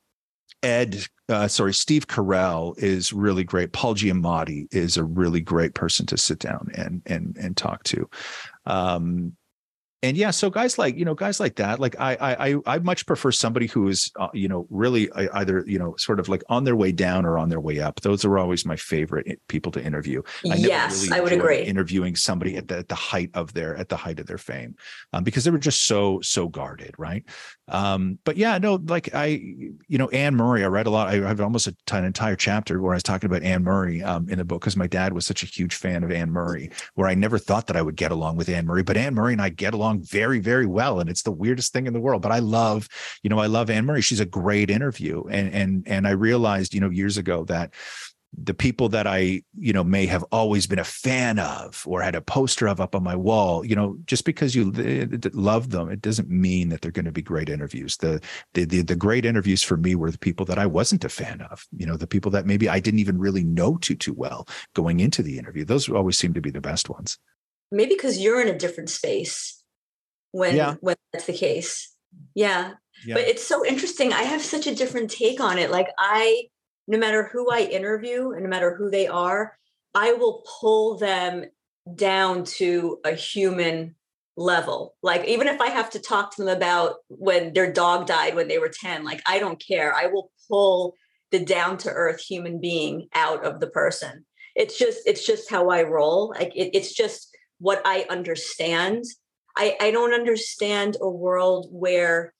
[0.61, 3.72] Ed, uh, sorry, Steve Carell is really great.
[3.72, 8.08] Paul Giamatti is a really great person to sit down and and and talk to.
[8.64, 9.36] Um,
[10.06, 13.06] and yeah so guys like you know guys like that like i i i much
[13.06, 16.42] prefer somebody who is uh, you know really uh, either you know sort of like
[16.48, 18.00] on their way down or on their way up.
[18.00, 20.22] Those are always my favorite eh, people to interview.
[20.50, 21.62] I yes really i would agree.
[21.62, 24.76] interviewing somebody at the, at the height of their at the height of their fame
[25.12, 27.24] um, because they were just so so guarded right?
[27.68, 31.14] Um, but yeah no like i you know anne murray i read a lot i
[31.16, 34.38] have almost a, an entire chapter where i was talking about anne murray um, in
[34.38, 37.14] the book because my dad was such a huge fan of anne murray where i
[37.14, 39.48] never thought that i would get along with anne murray but anne murray and i
[39.48, 41.00] get along very, very well.
[41.00, 42.22] And it's the weirdest thing in the world.
[42.22, 42.88] But I love,
[43.22, 44.02] you know, I love Anne Murray.
[44.02, 45.24] She's a great interview.
[45.28, 47.72] And and and I realized, you know, years ago that
[48.37, 52.14] the people that I, you know, may have always been a fan of or had
[52.14, 55.70] a poster of up on my wall, you know, just because you eh, eh, love
[55.70, 57.96] them, it doesn't mean that they're going to be great interviews.
[57.96, 58.20] The,
[58.54, 61.40] the, the the great interviews for me were the people that I wasn't a fan
[61.50, 64.46] of, you know, the people that maybe I didn't even really know too too well
[64.74, 65.64] going into the interview.
[65.64, 67.18] Those always seem to be the best ones.
[67.72, 69.62] Maybe because you're in a different space
[70.37, 70.74] when yeah.
[70.80, 71.95] when that's the case.
[72.34, 72.72] Yeah.
[73.07, 73.14] yeah.
[73.14, 74.12] But it's so interesting.
[74.12, 75.70] I have such a different take on it.
[75.70, 76.45] Like I
[76.87, 79.59] no matter who I interview and no matter who they are,
[79.95, 81.47] I will pull them
[81.95, 83.97] down to a human
[84.37, 84.95] level.
[85.03, 88.49] Like even if I have to talk to them about when their dog died when
[88.49, 89.95] they were 10, like I don't care.
[89.95, 90.95] I will pull
[91.30, 94.26] the down to earth human being out of the person.
[94.55, 96.34] It's just it's just how I roll.
[96.39, 99.05] Like it, it's just what I understand.
[99.57, 102.32] I I don't understand a world where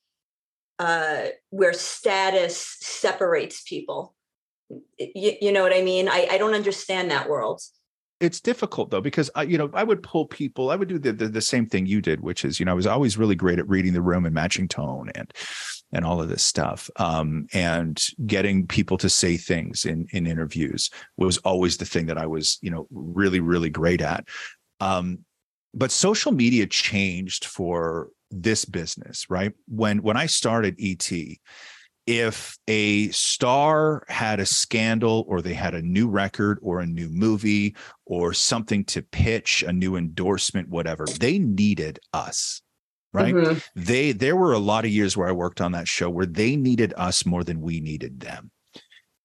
[0.79, 4.15] uh where status separates people.
[4.99, 6.09] You, you know what I mean?
[6.09, 7.61] I, I don't understand that world
[8.19, 10.71] it's difficult though because I, you know I would pull people.
[10.71, 12.75] I would do the, the, the same thing you did, which is you know I
[12.75, 15.31] was always really great at reading the room and matching tone and
[15.91, 16.89] and all of this stuff.
[16.97, 22.17] Um, and getting people to say things in in interviews was always the thing that
[22.17, 24.27] I was you know really really great at.
[24.79, 25.19] Um,
[25.77, 29.53] but social media changed for this business, right?
[29.67, 31.11] When when I started ET,
[32.07, 37.09] if a star had a scandal or they had a new record or a new
[37.09, 37.75] movie
[38.05, 42.61] or something to pitch, a new endorsement, whatever, they needed us.
[43.13, 43.33] Right.
[43.33, 43.59] Mm-hmm.
[43.75, 46.55] They there were a lot of years where I worked on that show where they
[46.55, 48.51] needed us more than we needed them.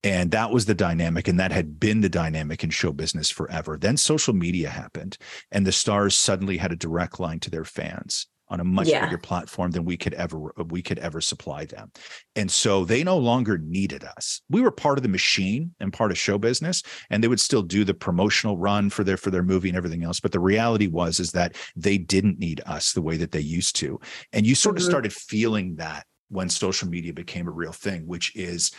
[0.04, 1.28] And that was the dynamic.
[1.28, 3.78] And that had been the dynamic in show business forever.
[3.78, 5.16] Then social media happened,
[5.50, 9.06] and the stars suddenly had a direct line to their fans on a much yeah.
[9.06, 11.90] bigger platform than we could ever we could ever supply them.
[12.36, 14.42] And so they no longer needed us.
[14.50, 17.62] We were part of the machine and part of show business and they would still
[17.62, 20.86] do the promotional run for their for their movie and everything else, but the reality
[20.86, 23.98] was is that they didn't need us the way that they used to.
[24.34, 24.84] And you sort mm-hmm.
[24.84, 28.70] of started feeling that when social media became a real thing, which is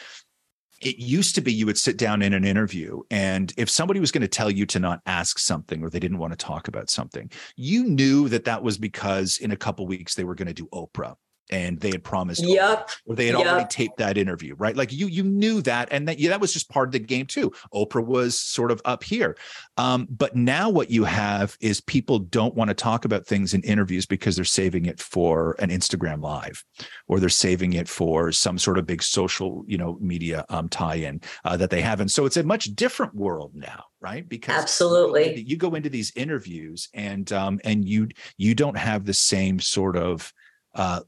[0.85, 4.11] it used to be you would sit down in an interview and if somebody was
[4.11, 6.89] going to tell you to not ask something or they didn't want to talk about
[6.89, 10.53] something you knew that that was because in a couple weeks they were going to
[10.53, 11.15] do oprah
[11.51, 13.47] and they had promised yep or they had yep.
[13.47, 14.75] already taped that interview right?
[14.75, 17.25] Like you you knew that and that yeah that was just part of the game
[17.25, 17.51] too.
[17.73, 19.35] Oprah was sort of up here.
[19.77, 23.61] Um, but now what you have is people don't want to talk about things in
[23.61, 26.63] interviews because they're saving it for an instagram live
[27.07, 31.21] or they're saving it for some sort of big social you know media um, tie-in
[31.45, 31.99] uh, that they have.
[31.99, 34.27] And so it's a much different world now right?
[34.27, 35.21] Because absolutely.
[35.21, 39.05] you go into, you go into these interviews and um, and you you don't have
[39.05, 40.31] the same sort of
[40.75, 40.99] uh,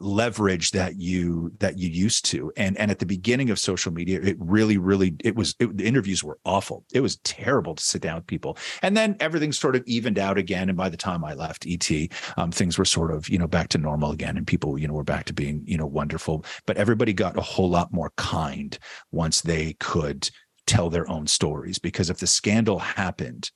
[0.00, 2.50] leverage that you that you used to.
[2.56, 5.86] And and at the beginning of social media it really really it was it, the
[5.86, 6.84] interviews were awful.
[6.92, 8.56] It was terrible to sit down with people.
[8.82, 10.68] And then everything sort of evened out again.
[10.68, 11.90] And by the time i left et
[12.36, 14.36] um, things were sort of you know back to normal again.
[14.36, 16.44] And people you know were back to being you know wonderful.
[16.66, 18.78] But everybody got a whole lot more kind
[19.12, 20.30] once they could
[20.66, 21.78] tell their own stories.
[21.78, 23.50] Because if the scandal happened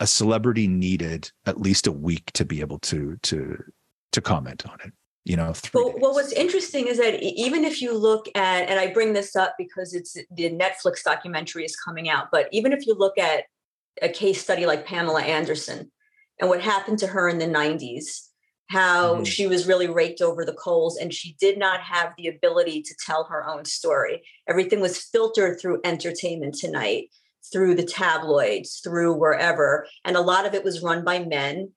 [0.00, 3.62] a celebrity needed at least a week to be able to to
[4.12, 4.92] to comment on it
[5.24, 8.92] you know well, well, what's interesting is that even if you look at and i
[8.92, 12.94] bring this up because it's the netflix documentary is coming out but even if you
[12.94, 13.44] look at
[14.02, 15.90] a case study like pamela anderson
[16.40, 18.28] and what happened to her in the 90s
[18.68, 19.24] how mm-hmm.
[19.24, 22.94] she was really raked over the coals and she did not have the ability to
[23.04, 27.08] tell her own story everything was filtered through entertainment tonight
[27.52, 31.70] through the tabloids through wherever and a lot of it was run by men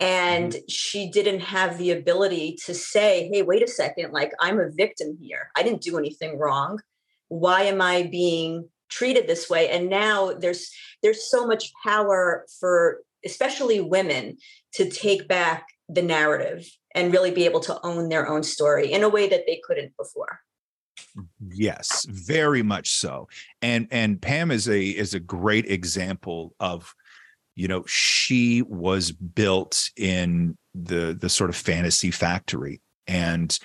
[0.00, 0.64] and mm-hmm.
[0.68, 5.16] she didn't have the ability to say hey wait a second like i'm a victim
[5.20, 5.50] here.
[5.56, 6.80] I didn't do anything wrong.
[7.28, 9.68] Why am i being treated this way?
[9.70, 10.70] And now there's
[11.02, 14.36] there's so much power for especially women
[14.74, 19.02] to take back the narrative and really be able to own their own story in
[19.02, 20.40] a way that they couldn't before.
[21.48, 23.28] Yes very much so.
[23.62, 26.94] And and pam is a is a great example of
[27.56, 32.80] you know she was built in the the sort of fantasy factory.
[33.08, 33.56] And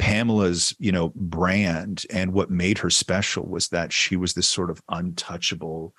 [0.00, 4.70] Pamela's, you know, brand and what made her special was that she was this sort
[4.70, 5.94] of untouchable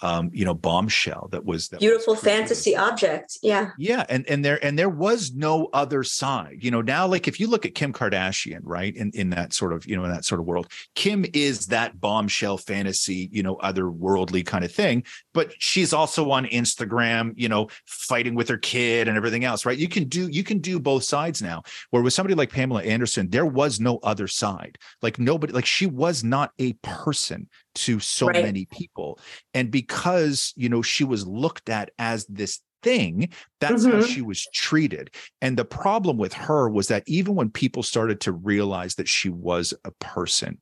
[0.00, 3.38] um, you know, bombshell that was that beautiful was fantasy object.
[3.42, 3.70] Yeah.
[3.78, 4.04] Yeah.
[4.08, 6.58] And and there and there was no other side.
[6.60, 9.72] You know, now like if you look at Kim Kardashian, right, in, in that sort
[9.72, 13.56] of, you know, in that sort of world, Kim is that bombshell fantasy, you know,
[13.56, 15.04] otherworldly kind of thing.
[15.32, 19.78] But she's also on Instagram, you know, fighting with her kid and everything else, right?
[19.78, 21.62] You can do you can do both sides now.
[21.90, 24.78] Where with somebody like Pamela Anderson, there was no other side.
[25.02, 28.42] Like nobody, like she was not a person to so right.
[28.42, 29.18] many people
[29.52, 33.30] and because you know she was looked at as this thing.
[33.60, 34.00] That's mm-hmm.
[34.00, 35.12] how she was treated.
[35.40, 39.30] And the problem with her was that even when people started to realize that she
[39.30, 40.60] was a person,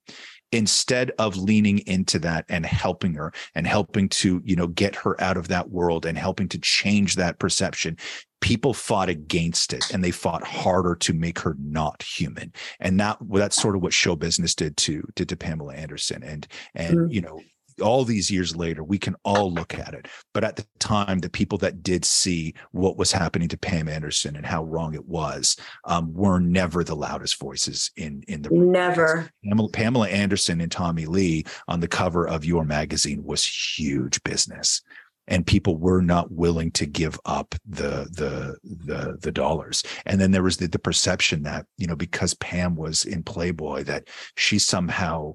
[0.52, 5.20] instead of leaning into that and helping her and helping to you know get her
[5.20, 7.96] out of that world and helping to change that perception
[8.40, 13.16] people fought against it and they fought harder to make her not human and that
[13.30, 17.10] that's sort of what show business did to did to pamela anderson and and mm-hmm.
[17.10, 17.40] you know
[17.80, 20.08] all these years later, we can all look at it.
[20.34, 24.36] But at the time, the people that did see what was happening to Pam Anderson
[24.36, 29.30] and how wrong it was um, were never the loudest voices in in the never.
[29.44, 34.82] Pamela, Pamela Anderson and Tommy Lee on the cover of your magazine was huge business
[35.28, 40.30] and people were not willing to give up the the the the dollars and then
[40.32, 44.58] there was the, the perception that you know because pam was in playboy that she
[44.58, 45.34] somehow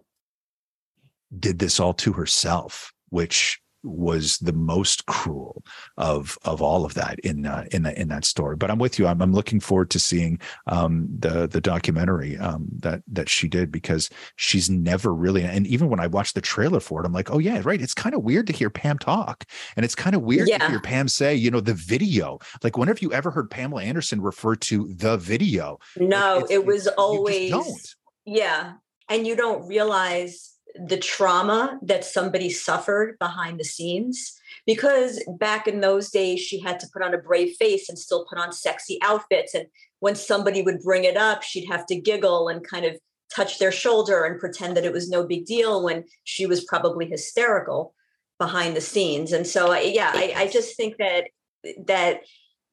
[1.37, 5.63] did this all to herself, which was the most cruel
[5.97, 8.55] of of all of that in uh, in the, in that story.
[8.55, 9.07] But I'm with you.
[9.07, 13.71] I'm, I'm looking forward to seeing um, the the documentary um, that that she did
[13.71, 15.43] because she's never really.
[15.43, 17.81] And even when I watched the trailer for it, I'm like, oh yeah, right.
[17.81, 20.59] It's kind of weird to hear Pam talk, and it's kind of weird yeah.
[20.59, 22.39] to hear Pam say, you know, the video.
[22.63, 25.79] Like, when have you ever heard Pamela Anderson refer to the video?
[25.97, 27.95] No, it was always don't.
[28.25, 28.73] Yeah,
[29.09, 35.81] and you don't realize the trauma that somebody suffered behind the scenes because back in
[35.81, 38.99] those days she had to put on a brave face and still put on sexy
[39.01, 39.53] outfits.
[39.53, 39.67] And
[39.99, 42.97] when somebody would bring it up she'd have to giggle and kind of
[43.33, 47.05] touch their shoulder and pretend that it was no big deal when she was probably
[47.07, 47.93] hysterical
[48.39, 49.33] behind the scenes.
[49.33, 51.25] And so yeah I, I just think that
[51.87, 52.21] that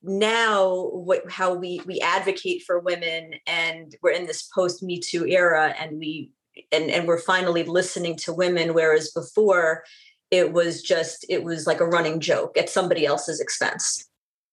[0.03, 5.27] now what, how we we advocate for women and we're in this post me too
[5.27, 6.31] era and we
[6.73, 9.85] and and we're finally listening to women whereas before
[10.31, 14.09] it was just it was like a running joke at somebody else's expense.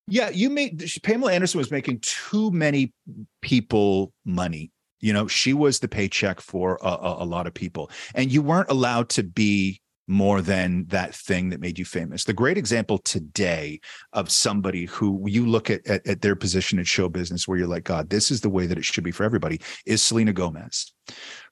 [0.08, 2.94] Yeah you made pamela anderson was making too many
[3.42, 4.72] people money.
[5.00, 7.90] You know she was the paycheck for a, a, a lot of people.
[8.16, 9.81] And you weren't allowed to be
[10.12, 12.24] more than that thing that made you famous.
[12.24, 13.80] The great example today
[14.14, 17.68] of somebody who you look at, at, at their position in show business where you're
[17.68, 20.94] like, God, this is the way that it should be for everybody is Selena Gomez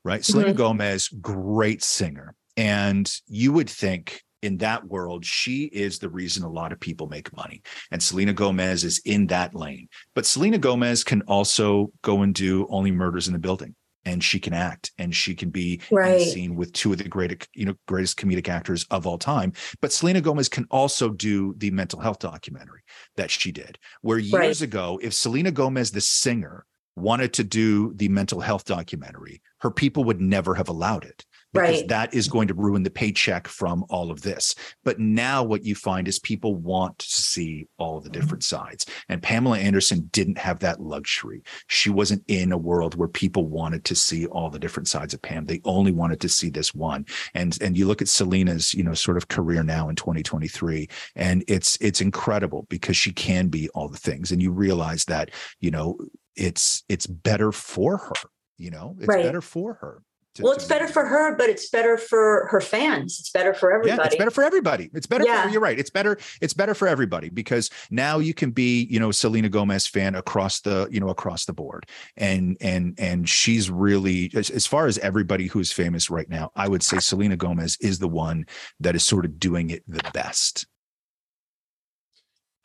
[0.03, 0.22] right?
[0.22, 0.32] Mm-hmm.
[0.32, 2.36] Selena Gomez, great singer.
[2.57, 7.07] And you would think in that world, she is the reason a lot of people
[7.07, 7.62] make money.
[7.91, 9.89] And Selena Gomez is in that lane.
[10.16, 13.76] But Selena Gomez can also go and do only murders in the building.
[14.06, 16.22] And she can act and she can be right.
[16.22, 19.54] seen with two of the greatest, you know, greatest comedic actors of all time.
[19.82, 22.82] But Selena Gomez can also do the mental health documentary
[23.18, 23.78] that she did.
[24.02, 24.62] Where years right.
[24.62, 30.04] ago, if Selena Gomez, the singer, wanted to do the mental health documentary, her people
[30.06, 31.88] would never have allowed it because right.
[31.88, 34.56] that is going to ruin the paycheck from all of this.
[34.84, 38.86] But now what you find is people want to see all the different sides.
[39.08, 41.43] And Pamela Anderson didn't have that luxury.
[41.68, 45.22] She wasn't in a world where people wanted to see all the different sides of
[45.22, 45.45] Pam.
[45.45, 47.06] They only wanted to see this one.
[47.34, 51.43] And and you look at Selena's, you know, sort of career now in 2023 and
[51.47, 55.72] it's it's incredible because she can be all the things and you realize that, you
[55.72, 55.97] know,
[56.36, 58.14] it's it's better for her
[58.58, 59.24] you know it's right.
[59.24, 60.02] better for her
[60.36, 63.19] to, well it's better for her but it's better for her fans.
[63.19, 64.89] It's better for everybody yeah, it's better for everybody.
[64.93, 65.43] It's better yeah.
[65.43, 65.80] for you're right.
[65.80, 69.88] It's better it's better for everybody because now you can be you know selena gomez
[69.88, 71.86] fan across the you know across the board.
[72.17, 76.67] And and and she's really as, as far as everybody who's famous right now i
[76.67, 78.45] would say selena gomez is the one
[78.80, 80.67] that is sort of doing it the best.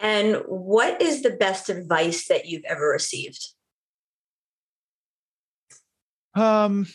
[0.01, 3.49] And what is the best advice that you've ever received?
[6.35, 6.87] Um,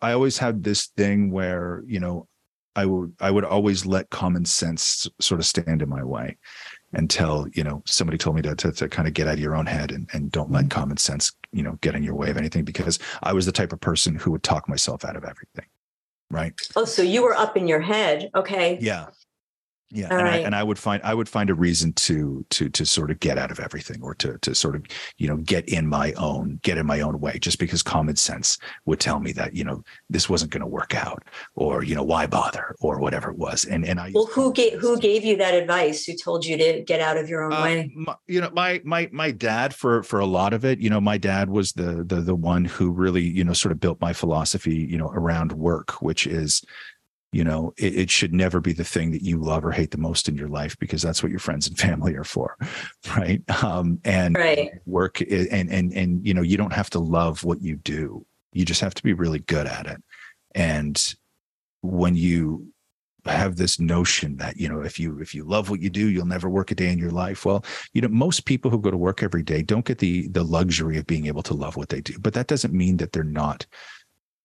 [0.00, 2.28] I always had this thing where you know
[2.76, 6.36] I would I would always let common sense sort of stand in my way
[6.92, 9.56] until you know somebody told me to, to, to kind of get out of your
[9.56, 10.68] own head and, and don't let mm-hmm.
[10.80, 13.72] common sense you know get in your way of anything because I was the type
[13.72, 15.66] of person who would talk myself out of everything
[16.30, 16.52] right?
[16.76, 18.78] Oh so you were up in your head okay.
[18.80, 19.06] Yeah
[19.90, 20.34] yeah and, right.
[20.34, 23.20] I, and i would find i would find a reason to to to sort of
[23.20, 24.84] get out of everything or to to sort of
[25.16, 28.58] you know get in my own get in my own way just because common sense
[28.84, 31.22] would tell me that you know this wasn't going to work out
[31.54, 33.64] or you know why bother or whatever it was.
[33.64, 36.04] And and i well who gave who gave you that advice?
[36.04, 37.92] Who told you to get out of your own uh, way?
[37.94, 41.00] my, you know my my my dad for for a lot of it you know
[41.00, 44.12] my dad was the the the one who really you know sort of built my
[44.12, 46.62] philosophy you know around work which is
[47.32, 49.98] you know it, it, should never be the thing that you love or hate the
[49.98, 52.56] most in your life because that's what your friends and family are for
[53.16, 53.42] right?
[53.62, 54.70] Um and right.
[54.86, 58.24] work and and and you know you don't have to love what you do.
[58.52, 60.02] You just have to be really good at it.
[60.54, 61.14] And
[61.82, 62.72] when you
[63.26, 66.24] have this notion that you know if you if you love what you do you'll
[66.24, 67.44] never work a day in your life.
[67.44, 67.62] Well
[67.92, 70.96] you know most people who go to work every day don't get the the luxury
[70.96, 73.66] of being able to love what they do but that doesn't mean that they're not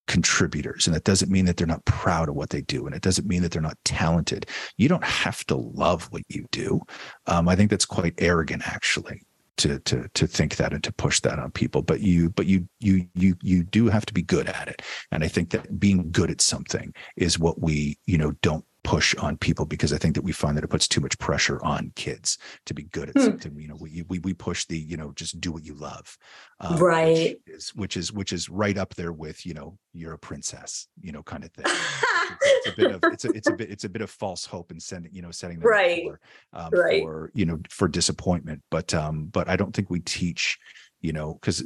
[0.08, 0.88] contributors.
[0.88, 2.86] And that doesn't mean that they're not proud of what they do.
[2.86, 4.45] And it doesn't mean that they're not talented.
[4.78, 6.82] You don't have to love what you do.
[7.28, 9.22] Um, i think that's quite arrogant actually
[9.58, 11.82] to to to think that and to push that on people.
[11.82, 14.82] But you but you you you you do have to be good at it.
[15.12, 19.15] And i think that being good at something is what we you know don't push
[19.15, 21.91] on people because I think that we find that it puts too much pressure on
[21.95, 23.23] kids to be good at hmm.
[23.23, 23.55] something.
[23.57, 26.17] You know, we, we we push the you know just do what you love,
[26.59, 27.38] um, right?
[27.45, 30.88] Which is, which is which is right up there with you know you're a princess,
[31.01, 31.65] you know, kind of thing.
[31.67, 34.45] it's, it's, a bit of it's a it's a bit it's a bit of false
[34.45, 36.19] hope and sending you know setting them right for,
[36.53, 37.03] um, right.
[37.03, 38.61] for you know for disappointment.
[38.69, 40.59] But um but I don't think we teach
[41.04, 41.62] you know because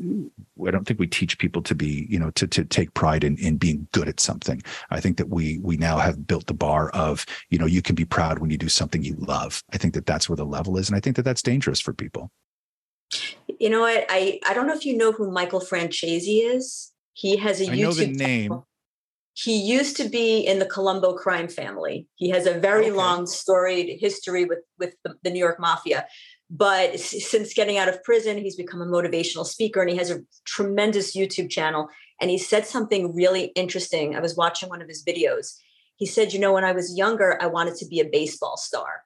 [0.68, 3.38] i don't think we teach people to be you know to to take pride in
[3.38, 4.62] in being good at something.
[4.90, 7.96] I think that we we now have built the bar of you know you can
[7.96, 9.64] be proud when you do something you love.
[9.72, 11.94] I think that that's where the level is and i think that that's dangerous for
[11.94, 12.32] people.
[13.60, 14.06] You know what?
[14.10, 16.92] I i don't know if you know who michael franzese is.
[17.14, 18.50] He has a I youtube name.
[18.52, 18.68] Channel.
[19.34, 22.08] he used to be in the colombo crime family.
[22.16, 22.98] He has a very okay.
[22.98, 26.08] long storied history with with the, the new york mafia
[26.50, 30.22] but since getting out of prison, he's become a motivational speaker and he has a
[30.46, 31.90] tremendous YouTube channel.
[32.22, 34.16] And he said something really interesting.
[34.16, 35.58] I was watching one of his videos.
[35.98, 39.04] He said, You know, when I was younger, I wanted to be a baseball star.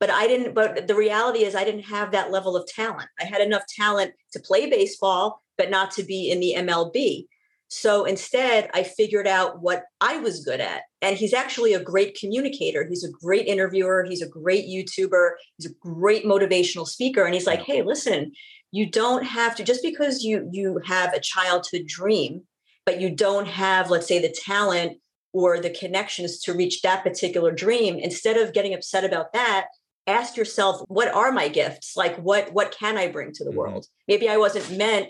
[0.00, 3.08] But I didn't, but the reality is, I didn't have that level of talent.
[3.20, 7.26] I had enough talent to play baseball, but not to be in the MLB.
[7.72, 10.82] So instead, I figured out what I was good at.
[11.02, 12.84] And he's actually a great communicator.
[12.86, 14.04] He's a great interviewer.
[14.08, 15.30] He's a great YouTuber.
[15.56, 17.24] He's a great motivational speaker.
[17.24, 18.32] And he's like, hey, listen,
[18.72, 22.42] you don't have to, just because you you have a childhood dream,
[22.84, 24.98] but you don't have, let's say, the talent
[25.32, 29.66] or the connections to reach that particular dream, instead of getting upset about that,
[30.08, 33.58] ask yourself what are my gifts like what what can i bring to the mm-hmm.
[33.58, 35.08] world maybe i wasn't meant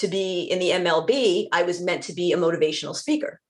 [0.00, 3.40] to be in the MLB, I was meant to be a motivational speaker.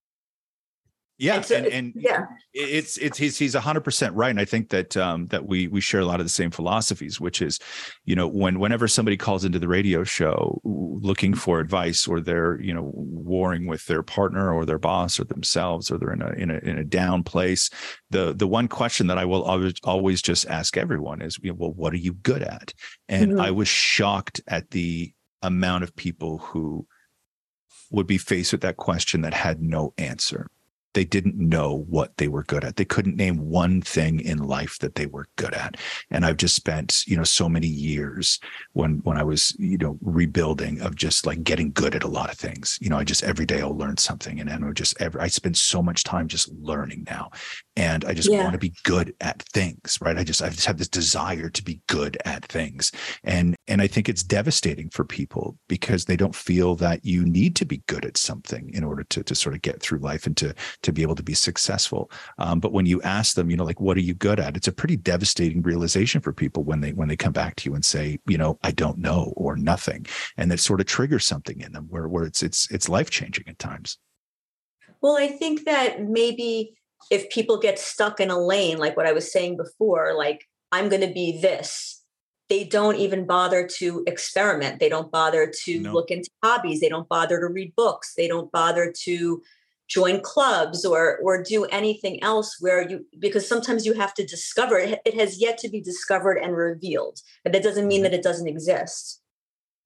[1.20, 2.24] Yeah, and, so, and, and, yeah,
[2.54, 5.82] it's it's he's he's hundred percent right, and I think that um, that we we
[5.82, 7.58] share a lot of the same philosophies, which is,
[8.06, 12.58] you know, when whenever somebody calls into the radio show looking for advice, or they're
[12.62, 16.30] you know warring with their partner or their boss or themselves, or they're in a
[16.30, 17.68] in a in a down place,
[18.08, 21.92] the the one question that I will always always just ask everyone is, well, what
[21.92, 22.72] are you good at?
[23.10, 23.40] And mm-hmm.
[23.42, 25.12] I was shocked at the
[25.42, 26.86] amount of people who
[27.90, 30.48] would be faced with that question that had no answer
[30.94, 32.76] they didn't know what they were good at.
[32.76, 35.76] They couldn't name one thing in life that they were good at.
[36.10, 38.40] And I've just spent, you know, so many years
[38.72, 42.30] when when I was, you know, rebuilding of just like getting good at a lot
[42.30, 42.78] of things.
[42.80, 45.28] You know, I just every day I'll learn something and, and I just every I
[45.28, 47.30] spend so much time just learning now.
[47.76, 48.42] And I just yeah.
[48.42, 50.18] want to be good at things, right?
[50.18, 52.90] I just I just have this desire to be good at things.
[53.22, 57.54] And and I think it's devastating for people because they don't feel that you need
[57.56, 60.36] to be good at something in order to to sort of get through life and
[60.38, 62.10] to to be able to be successful.
[62.38, 64.56] Um, but when you ask them, you know, like, what are you good at?
[64.56, 67.74] It's a pretty devastating realization for people when they when they come back to you
[67.74, 70.06] and say, you know, I don't know or nothing,
[70.36, 73.44] and that sort of triggers something in them where where it's it's it's life changing
[73.48, 73.98] at times.
[75.00, 76.74] Well, I think that maybe
[77.10, 80.88] if people get stuck in a lane, like what I was saying before, like I'm
[80.88, 82.02] going to be this,
[82.48, 84.80] they don't even bother to experiment.
[84.80, 85.92] They don't bother to no.
[85.92, 86.80] look into hobbies.
[86.80, 88.14] They don't bother to read books.
[88.16, 89.42] They don't bother to
[89.90, 94.78] join clubs or or do anything else where you because sometimes you have to discover
[94.78, 98.04] it, it has yet to be discovered and revealed but that doesn't mean mm-hmm.
[98.04, 99.20] that it doesn't exist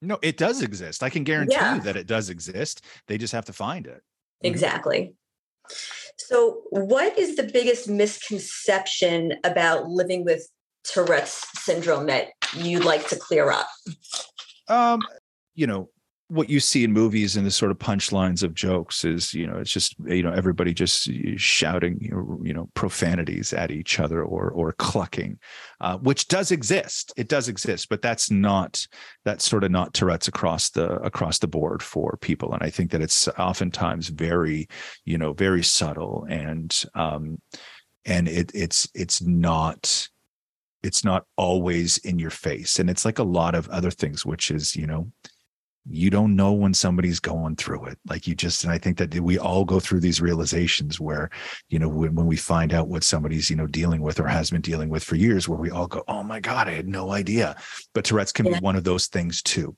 [0.02, 1.74] no it does exist i can guarantee yeah.
[1.74, 4.46] you that it does exist they just have to find it mm-hmm.
[4.46, 5.14] exactly
[6.18, 10.46] so what is the biggest misconception about living with
[10.84, 13.68] tourette's syndrome that you'd like to clear up
[14.68, 15.00] um
[15.54, 15.88] you know
[16.28, 19.58] what you see in movies and the sort of punchlines of jokes is you know
[19.58, 21.98] it's just you know everybody just shouting
[22.42, 25.38] you know, profanities at each other or or clucking
[25.80, 27.12] uh, which does exist.
[27.16, 28.86] It does exist but that's not
[29.24, 32.52] that's sort of not tourette's across the across the board for people.
[32.54, 34.68] And i think that it's oftentimes very
[35.04, 37.38] you know very subtle and um
[38.06, 40.08] and it it's it's not
[40.82, 42.78] it's not always in your face.
[42.78, 45.10] And it's like a lot of other things which is you know
[45.88, 47.98] you don't know when somebody's going through it.
[48.06, 51.30] Like you just and i think that we all go through these realizations where
[51.68, 54.50] you know when, when we find out what somebody's you know dealing with or has
[54.50, 57.10] been dealing with for years where we all go oh my god i had no
[57.12, 57.56] idea.
[57.92, 58.58] But tourette's can yeah.
[58.58, 59.76] be one of those things too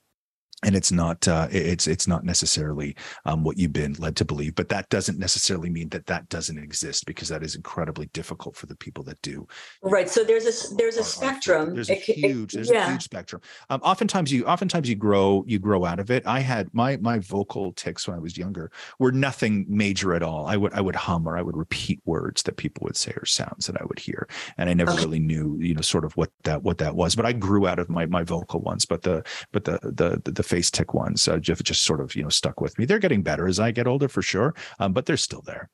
[0.62, 2.96] and it's not uh, it's it's not necessarily
[3.26, 6.58] um, what you've been led to believe but that doesn't necessarily mean that that doesn't
[6.58, 9.46] exist because that is incredibly difficult for the people that do
[9.82, 12.86] right so there's a there's a spectrum there's a huge there's yeah.
[12.86, 16.40] a huge spectrum um, oftentimes you oftentimes you grow you grow out of it i
[16.40, 20.56] had my my vocal tics when i was younger were nothing major at all i
[20.56, 23.66] would i would hum or i would repeat words that people would say or sounds
[23.66, 24.26] that i would hear
[24.56, 25.02] and i never okay.
[25.02, 27.78] really knew you know sort of what that what that was but i grew out
[27.78, 31.28] of my my vocal ones but the but the the the, the face tic ones
[31.28, 32.84] uh, just, just sort of you know stuck with me.
[32.84, 35.68] They're getting better as I get older for sure, um, but they're still there.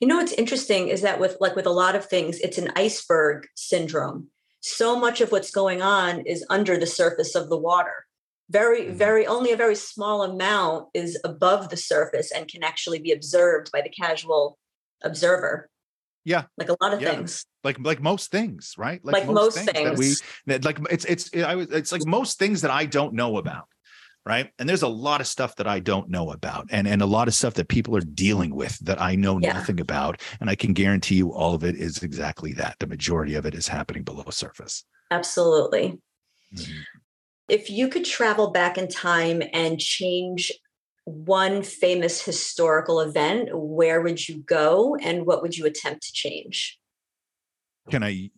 [0.00, 2.72] You know what's interesting is that with like with a lot of things, it's an
[2.76, 4.28] iceberg syndrome.
[4.60, 8.04] So much of what's going on is under the surface of the water.
[8.50, 8.96] Very, mm-hmm.
[8.96, 13.70] very only a very small amount is above the surface and can actually be observed
[13.72, 14.58] by the casual
[15.02, 15.68] observer.
[16.24, 16.44] Yeah.
[16.58, 17.12] Like a lot of yeah.
[17.12, 17.46] things.
[17.62, 19.04] Like like most things, right?
[19.04, 21.92] Like, like most, most things, things, that we that like it's it's I was it's
[21.92, 23.68] like most things that I don't know about
[24.26, 24.50] right?
[24.58, 27.28] And there's a lot of stuff that i don't know about and and a lot
[27.28, 29.52] of stuff that people are dealing with that i know yeah.
[29.52, 32.76] nothing about and i can guarantee you all of it is exactly that.
[32.80, 34.84] The majority of it is happening below surface.
[35.10, 35.98] Absolutely.
[36.54, 36.72] Mm-hmm.
[37.48, 40.52] if you could travel back in time and change
[41.04, 46.78] one famous historical event where would you go and what would you attempt to change?
[47.90, 48.30] Can i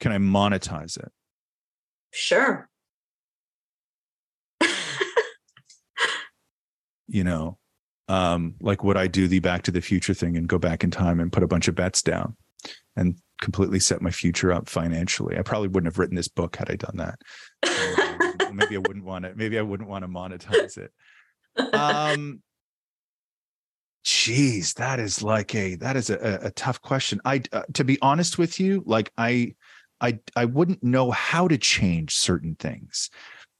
[0.00, 1.10] can i monetize it?
[2.12, 2.68] Sure
[7.12, 7.58] you know
[8.08, 10.90] um like would i do the back to the future thing and go back in
[10.90, 12.36] time and put a bunch of bets down
[12.96, 15.36] and completely set my future up financially?
[15.36, 17.18] I probably wouldn't have written this book had i done that.
[17.64, 20.92] So maybe i wouldn't want to maybe i wouldn't want to monetize it.
[21.74, 22.42] Um
[24.04, 27.20] geez that is like a that is a, a tough question.
[27.24, 29.54] I uh, to be honest with you like i
[30.00, 33.10] i i wouldn't know how to change certain things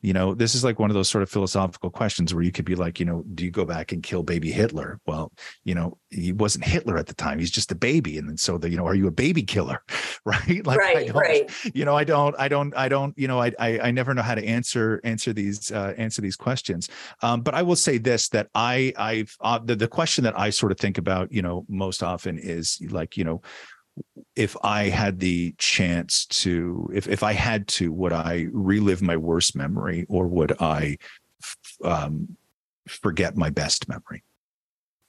[0.03, 2.65] you know this is like one of those sort of philosophical questions where you could
[2.65, 5.01] be like you know do you go back and kill baby hitler?
[5.07, 5.33] Well
[5.65, 8.59] you know he wasn't hitler at the time he's just a baby and then so
[8.59, 9.83] the you know are you a baby killer?
[10.25, 10.65] Right?
[10.65, 11.51] Like right, I right.
[11.75, 14.23] you know i don't i don't i don't you know I, I i never know
[14.23, 16.89] how to answer answer these uh answer these questions.
[17.23, 20.51] Um but i will say this that i i've uh, the, the question that i
[20.51, 23.43] sort of think about you know most often is like you know
[24.35, 29.17] if I had the chance to, if if I had to, would I relive my
[29.17, 30.99] worst memory or would I
[31.85, 32.37] um,
[32.89, 34.25] forget my best memory?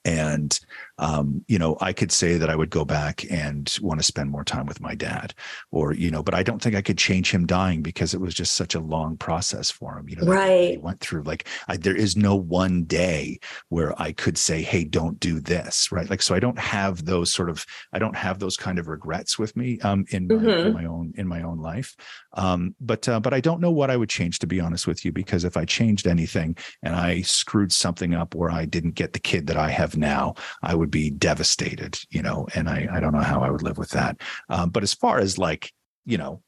[0.06, 0.60] And,
[0.98, 4.30] um, you know, I could say that I would go back and want to spend
[4.30, 5.34] more time with my dad
[5.72, 8.34] or, you know, but I don't think I could change him dying because it was
[8.34, 10.72] just such a long process for him, you know, right.
[10.72, 13.40] he went through like, I, there is no one day
[13.70, 15.92] where I could say, Hey, don't do this.
[15.92, 16.10] Right.
[16.10, 19.40] Like, so I don't have those sort of, I don't have those kind of regrets
[19.40, 20.68] with me, um, in my, mm-hmm.
[20.68, 21.96] in my own, in my own life.
[22.36, 25.06] Um, but, uh, but I don't know what I would change to be honest with
[25.06, 29.14] you, because if I changed anything and I screwed something up where I didn't get
[29.14, 33.00] the kid that I have now, I would be devastated, you know, and I, I
[33.00, 34.20] don't know how I would live with that.
[34.50, 35.72] Um, but as far as like,
[36.06, 36.42] you know,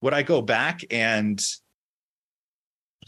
[0.00, 1.38] would I go back and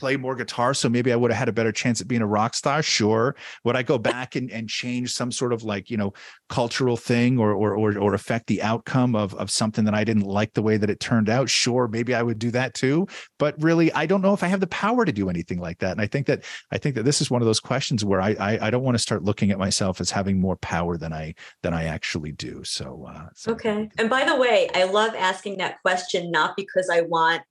[0.02, 2.26] play more guitar so maybe i would have had a better chance at being a
[2.26, 3.36] rock star sure.
[3.62, 6.12] Would i go back and, and change some sort of like you know
[6.48, 10.24] cultural thing or, or or or affect the outcome of of something that i didn't
[10.24, 11.48] like the way that it turned out?
[11.48, 13.06] Sure maybe i would do that too.
[13.38, 15.92] But really i don't know if i have the power to do anything like that.
[15.92, 16.42] And i think that
[16.72, 18.96] i think that this is one of those questions where i i, I don't want
[18.96, 21.32] to start looking at myself as having more power than i
[21.62, 22.64] than i actually do.
[22.64, 23.88] So, uh, so okay.
[23.98, 27.42] And by the way i love asking that question not because i want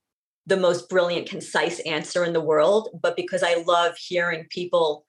[0.46, 5.06] the most brilliant, concise answer in the world, but because I love hearing people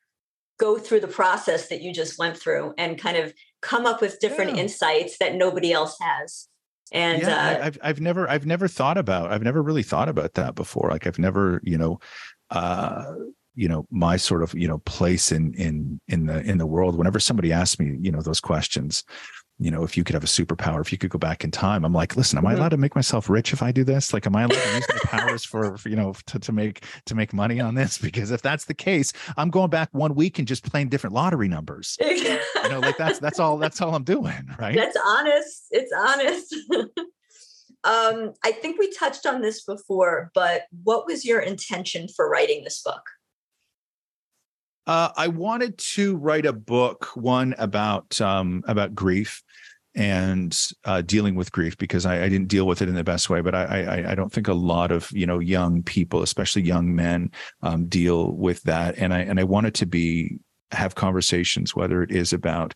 [0.58, 4.20] go through the process that you just went through and kind of come up with
[4.20, 4.62] different yeah.
[4.62, 6.48] insights that nobody else has.
[6.92, 10.34] And yeah, uh, I've I've never I've never thought about I've never really thought about
[10.34, 10.90] that before.
[10.90, 12.00] Like I've never you know
[12.50, 13.04] uh
[13.54, 16.96] you know my sort of you know place in in in the in the world
[16.96, 19.04] whenever somebody asks me you know those questions
[19.58, 21.84] you know, if you could have a superpower, if you could go back in time,
[21.84, 22.60] I'm like, listen, am I mm-hmm.
[22.60, 24.12] allowed to make myself rich if I do this?
[24.12, 26.84] Like, am I allowed to use my powers for, for, you know, to, to make,
[27.06, 28.00] to make money on this?
[28.12, 31.48] Because if that's the case, I'm going back one week and just playing different lottery
[31.48, 31.96] numbers.
[32.00, 32.38] you
[32.68, 34.32] know, like that's, that's all, that's all I'm doing.
[34.58, 34.76] Right.
[34.76, 35.66] That's honest.
[35.70, 36.54] It's honest.
[37.84, 42.62] um, I think we touched on this before, but what was your intention for writing
[42.64, 43.02] this book?
[44.86, 49.42] Uh, I wanted to write a book, one about um, about grief
[49.94, 53.28] and uh, dealing with grief because I, I, didn't deal with it in the best
[53.28, 53.42] way.
[53.42, 56.94] But I, I, I, don't think a lot of you know young people, especially young
[56.94, 57.30] men,
[57.62, 58.96] um, deal with that.
[58.98, 60.38] And I and I wanted to be
[60.72, 62.74] have conversations, whether it is about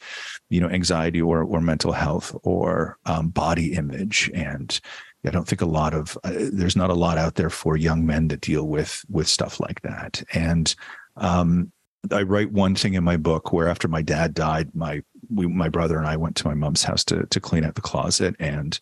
[0.51, 4.79] you know anxiety or or mental health or um, body image and
[5.27, 8.07] I don't think a lot of uh, there's not a lot out there for young
[8.07, 10.23] men to deal with with stuff like that.
[10.33, 10.75] And
[11.17, 11.73] um,
[12.13, 15.69] I write one thing in my book where after my dad died, my we, my
[15.69, 18.79] brother and I went to my mom's house to to clean out the closet, and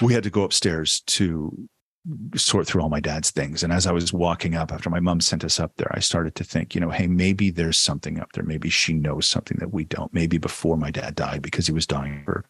[0.00, 1.68] we had to go upstairs to
[2.34, 3.62] sort through all my dad's things.
[3.62, 6.34] And as I was walking up after my mom sent us up there, I started
[6.36, 8.44] to think, you know, hey, maybe there's something up there.
[8.44, 10.12] Maybe she knows something that we don't.
[10.12, 12.46] Maybe before my dad died, because he was dying for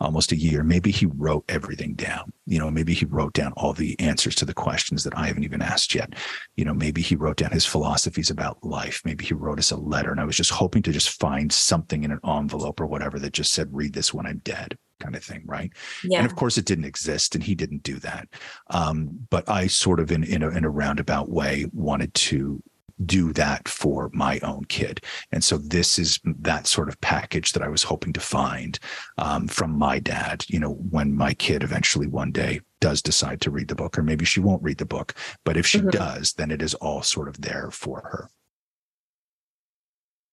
[0.00, 2.32] almost a year, maybe he wrote everything down.
[2.46, 5.44] You know, maybe he wrote down all the answers to the questions that I haven't
[5.44, 6.14] even asked yet.
[6.56, 9.00] You know, maybe he wrote down his philosophies about life.
[9.04, 10.10] Maybe he wrote us a letter.
[10.10, 13.32] And I was just hoping to just find something in an envelope or whatever that
[13.32, 15.72] just said, read this when I'm dead kind of thing, right?
[16.04, 16.18] Yeah.
[16.18, 18.28] And of course, it didn't exist, and he didn't do that.
[18.70, 22.62] Um, but I sort of, in in a, in a roundabout way, wanted to
[23.04, 25.00] do that for my own kid.
[25.30, 28.78] And so this is that sort of package that I was hoping to find
[29.18, 33.50] um, from my dad, you know, when my kid eventually one day does decide to
[33.50, 35.90] read the book, or maybe she won't read the book, but if she mm-hmm.
[35.90, 38.30] does, then it is all sort of there for her.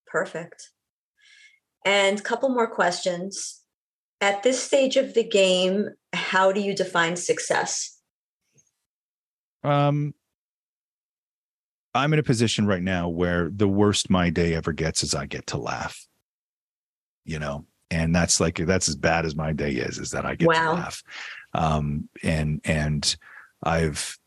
[0.07, 0.69] Perfect.
[1.85, 3.61] And a couple more questions
[4.25, 7.99] at this stage of the game, how do you define success?
[9.63, 10.15] Um,
[11.93, 15.27] I'm in a position right now where the worst my day ever gets is I
[15.27, 16.07] get to laugh.
[17.23, 20.33] You know, and that's like that's as bad as my day is, is that I
[20.33, 20.71] get wow.
[20.71, 21.03] to laugh.
[21.53, 23.15] Um, and and
[23.61, 24.17] I've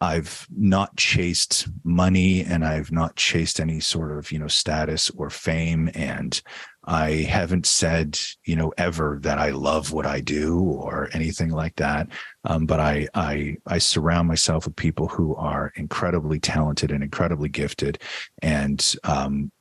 [0.00, 5.28] I've not chased money and I've not chased any sort of, you know, status or
[5.28, 5.90] fame.
[5.94, 6.40] And
[6.84, 11.76] I haven't said, you know, ever that I love what I do or anything like
[11.76, 12.08] that.
[12.44, 17.50] Um, but I, I, I surround myself with people who are incredibly talented and incredibly
[17.50, 17.98] gifted.
[18.40, 19.52] And, um,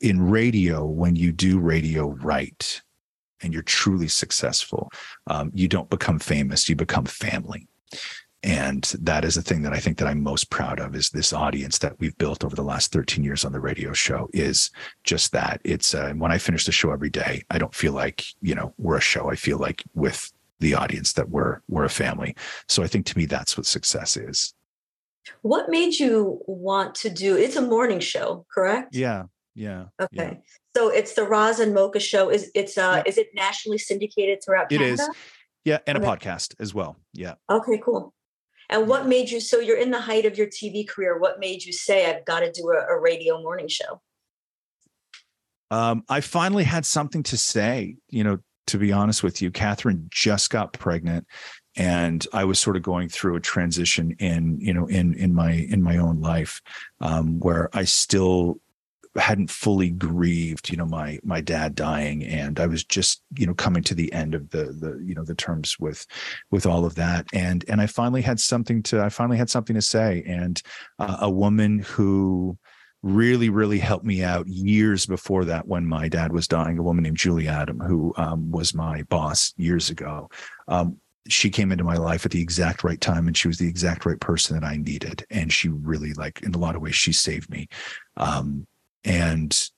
[0.00, 2.80] in radio, when you do radio right
[3.42, 4.88] and you're truly successful,
[5.26, 7.66] um, you don't become famous, you become family
[8.44, 11.32] and that is the thing that i think that i'm most proud of is this
[11.32, 14.70] audience that we've built over the last 13 years on the radio show is
[15.02, 15.60] just that.
[15.64, 18.74] It's uh, when i finish the show every day i don't feel like you know
[18.78, 19.30] we're a show.
[19.30, 20.30] I feel like with
[20.60, 22.36] the audience that we're we're a family.
[22.68, 24.54] So i think to me that's what success is.
[25.42, 28.94] What made you want to do it's a morning show correct?
[28.94, 29.24] Yeah
[29.54, 30.08] yeah okay.
[30.16, 30.34] Yeah.
[30.76, 32.30] so it's the Roz and Mocha show.
[32.30, 33.10] Is it's uh yeah.
[33.10, 34.90] is it nationally syndicated throughout Canada?
[34.90, 35.10] it is.
[35.64, 36.06] Yeah and okay.
[36.06, 36.96] a podcast as well.
[37.12, 37.34] Yeah.
[37.50, 38.14] Okay cool
[38.68, 41.64] and what made you, so you're in the height of your TV career, what made
[41.64, 44.00] you say, I've got to do a, a radio morning show?
[45.70, 48.38] Um, I finally had something to say, you know,
[48.68, 49.50] to be honest with you.
[49.50, 51.26] Catherine just got pregnant
[51.76, 55.52] and I was sort of going through a transition in, you know, in, in my,
[55.52, 56.60] in my own life,
[57.00, 58.60] um, where I still
[59.18, 63.54] hadn't fully grieved, you know, my my dad dying, and I was just, you know,
[63.54, 66.06] coming to the end of the the you know the terms with
[66.50, 69.74] with all of that, and and I finally had something to I finally had something
[69.74, 70.60] to say, and
[70.98, 72.58] uh, a woman who
[73.02, 77.04] really really helped me out years before that when my dad was dying a woman
[77.04, 80.28] named julie adam who um, was my boss years ago.
[80.66, 80.98] Um,
[81.28, 84.06] she came into my life at the exact right time and she was the exact
[84.06, 85.24] right person that i needed.
[85.30, 87.68] And she really like in a lot of ways she saved me.
[88.16, 88.66] Um,
[89.08, 89.70] and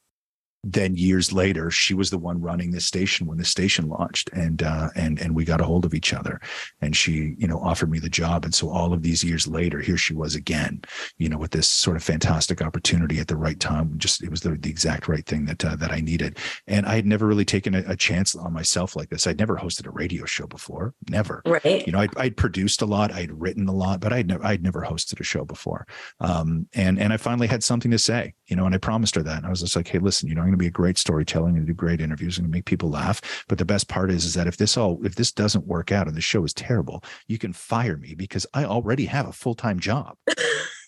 [0.73, 4.63] then years later, she was the one running the station when the station launched, and
[4.63, 6.41] uh, and and we got a hold of each other,
[6.81, 9.81] and she, you know, offered me the job, and so all of these years later,
[9.81, 10.83] here she was again,
[11.19, 13.95] you know, with this sort of fantastic opportunity at the right time.
[13.97, 16.97] Just it was the, the exact right thing that uh, that I needed, and I
[16.97, 19.27] had never really taken a, a, chance on myself like this.
[19.27, 21.43] I'd never hosted a radio show before, never.
[21.47, 21.87] Right.
[21.87, 24.63] You know, I'd, I'd produced a lot, I'd written a lot, but I'd never I'd
[24.63, 25.87] never hosted a show before,
[26.21, 29.23] um, and and I finally had something to say, you know, and I promised her
[29.23, 30.99] that, and I was just like, hey, listen, you know going to be a great
[30.99, 33.45] storytelling and do great interviews and make people laugh.
[33.49, 36.07] But the best part is, is that if this all, if this doesn't work out
[36.07, 39.55] and the show is terrible, you can fire me because I already have a full
[39.55, 40.17] time job.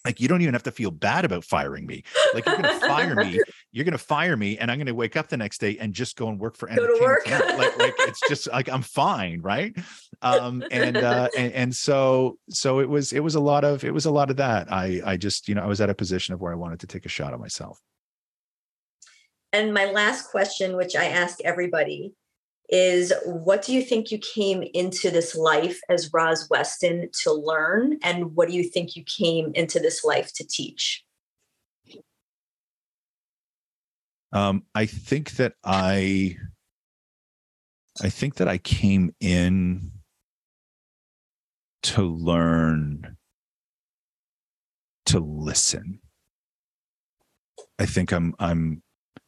[0.04, 2.02] like you don't even have to feel bad about firing me.
[2.34, 3.40] Like you're to fire me.
[3.74, 5.94] You're going to fire me, and I'm going to wake up the next day and
[5.94, 7.26] just go and work for go to work.
[7.26, 9.74] like, like it's just like I'm fine, right?
[10.20, 13.94] Um, and uh, and and so so it was it was a lot of it
[13.94, 14.70] was a lot of that.
[14.70, 16.86] I I just you know I was at a position of where I wanted to
[16.86, 17.80] take a shot at myself.
[19.52, 22.14] And my last question, which I ask everybody,
[22.68, 27.98] is what do you think you came into this life as Roz Weston to learn?
[28.02, 31.04] And what do you think you came into this life to teach?
[34.32, 36.38] Um, I think that I
[38.02, 39.90] I think that I came in
[41.82, 43.18] to learn
[45.06, 46.00] to listen.
[47.78, 48.81] I think I'm I'm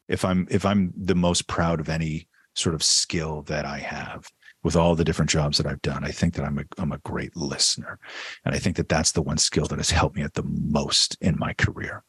[0.08, 4.30] if I'm if I'm the most proud of any sort of skill that I have,
[4.64, 6.98] with all the different jobs that I've done, I think that I'm a, I'm a
[6.98, 7.98] great listener.
[8.44, 11.16] And I think that that's the one skill that has helped me at the most
[11.20, 12.02] in my career.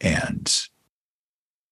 [0.00, 0.68] And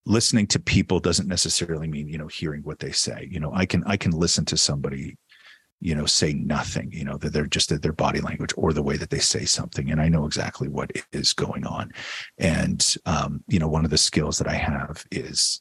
[0.07, 3.28] listening to people doesn't necessarily mean, you know, hearing what they say.
[3.30, 5.18] You know, I can, I can listen to somebody,
[5.81, 8.83] you know, say nothing, you know, that they're just that their body language or the
[8.83, 9.91] way that they say something.
[9.91, 11.93] And I know exactly what is going on.
[12.39, 15.61] And, um, you know, one of the skills that I have is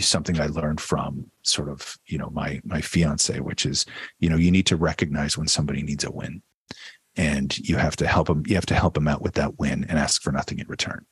[0.00, 3.84] something I learned from sort of, you know, my my fiance, which is,
[4.20, 6.42] you know, you need to recognize when somebody needs a win.
[7.16, 9.84] And you have to help them, you have to help them out with that win
[9.88, 11.04] and ask for nothing in return.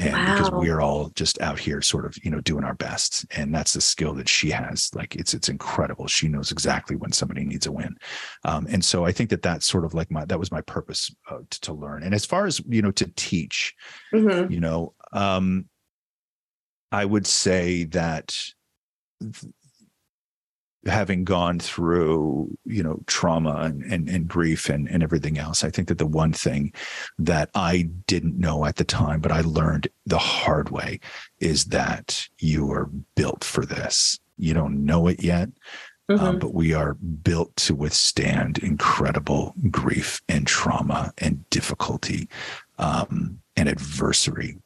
[0.00, 0.34] And wow.
[0.34, 3.24] because we're all just out here sort of, you know, doing our best.
[3.36, 4.90] And that's the skill that she has.
[4.92, 6.08] Like it's it's incredible.
[6.08, 7.96] She knows exactly when somebody needs a win.
[8.44, 11.14] Um, and so I think that that's sort of like my that was my purpose
[11.30, 12.02] uh, to, to, learn.
[12.02, 13.72] And as far as, you know, to teach,
[14.12, 14.52] mm-hmm.
[14.52, 15.66] you know, um,
[16.90, 18.36] I would say that
[20.86, 25.70] having gone through you know trauma and, and, and grief and, and everything else i
[25.70, 26.72] think that the one thing
[27.18, 31.00] that i didn't know at the time but i learned the hard way
[31.40, 35.48] is that you are built for this you don't know it yet
[36.08, 36.26] um, mm-hmm.
[36.26, 42.28] um, but we are built to withstand incredible grief and trauma and difficulty
[42.78, 44.58] um, and adversary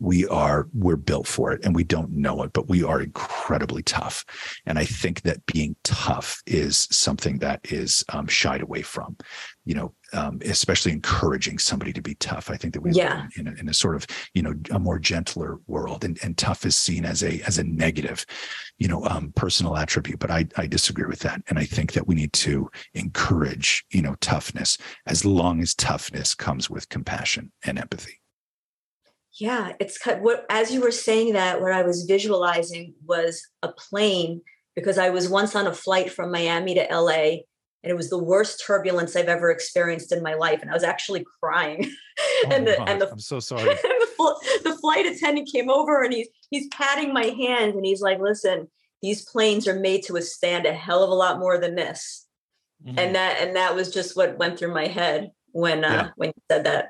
[0.00, 3.82] we are we're built for it and we don't know it but we are incredibly
[3.82, 4.24] tough.
[4.66, 9.16] And i think that being tough is something that is um, shied away from
[9.64, 12.50] you know um, especially encouraging somebody to be tough.
[12.50, 13.22] I think that we yeah.
[13.22, 16.36] live in a, in a sort of you know a more gentler world and, and
[16.36, 18.24] tough is seen as a as a negative
[18.78, 21.42] you know um, personal attribute but i i disagree with that.
[21.48, 26.34] And i think that we need to encourage you know toughness as long as toughness
[26.34, 28.20] comes with compassion and empathy
[29.38, 30.20] yeah, it's cut.
[30.20, 34.42] What as you were saying that, what I was visualizing was a plane
[34.74, 37.42] because I was once on a flight from Miami to LA,
[37.82, 40.84] and it was the worst turbulence I've ever experienced in my life, and I was
[40.84, 41.90] actually crying.
[42.44, 43.62] Oh and the and the I'm so sorry.
[43.62, 48.18] the, the flight attendant came over and he's he's patting my hand and he's like,
[48.18, 48.68] "Listen,
[49.02, 52.26] these planes are made to withstand a hell of a lot more than this."
[52.84, 52.98] Mm-hmm.
[52.98, 56.08] And that and that was just what went through my head when uh, yeah.
[56.16, 56.88] when you said that.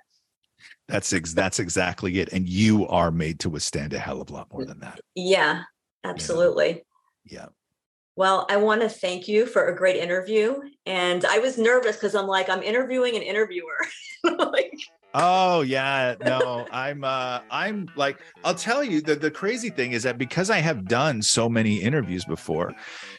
[0.88, 2.32] That's ex- that's exactly it.
[2.32, 5.00] And you are made to withstand a hell of a lot more than that.
[5.14, 5.62] Yeah,
[6.04, 6.74] absolutely.
[6.74, 6.80] Know?
[7.26, 7.46] Yeah.
[8.16, 10.56] Well, I want to thank you for a great interview.
[10.86, 13.78] And I was nervous because I'm like, I'm interviewing an interviewer.
[14.24, 14.72] like,
[15.14, 20.02] oh yeah, no, I'm uh I'm like, I'll tell you the, the crazy thing is
[20.02, 22.74] that because I have done so many interviews before,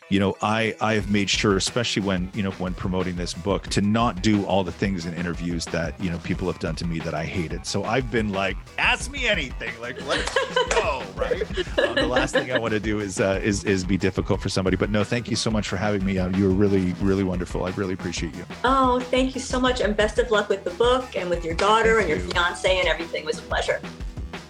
[0.09, 3.67] you know i i have made sure especially when you know when promoting this book
[3.67, 6.85] to not do all the things in interviews that you know people have done to
[6.85, 7.65] me that i hated.
[7.65, 9.71] So i've been like ask me anything.
[9.79, 10.33] Like let's
[10.69, 11.41] go right?
[11.79, 14.49] Um, the last thing i want to do is uh, is is be difficult for
[14.49, 14.75] somebody.
[14.75, 17.65] But no thank you so much for having me uh, you were really really wonderful.
[17.65, 18.45] I really appreciate you.
[18.63, 21.55] Oh thank you so much and best of luck with the book and with your
[21.55, 22.25] daughter thank and you.
[22.25, 23.23] your fiance and everything.
[23.23, 23.79] It was a pleasure.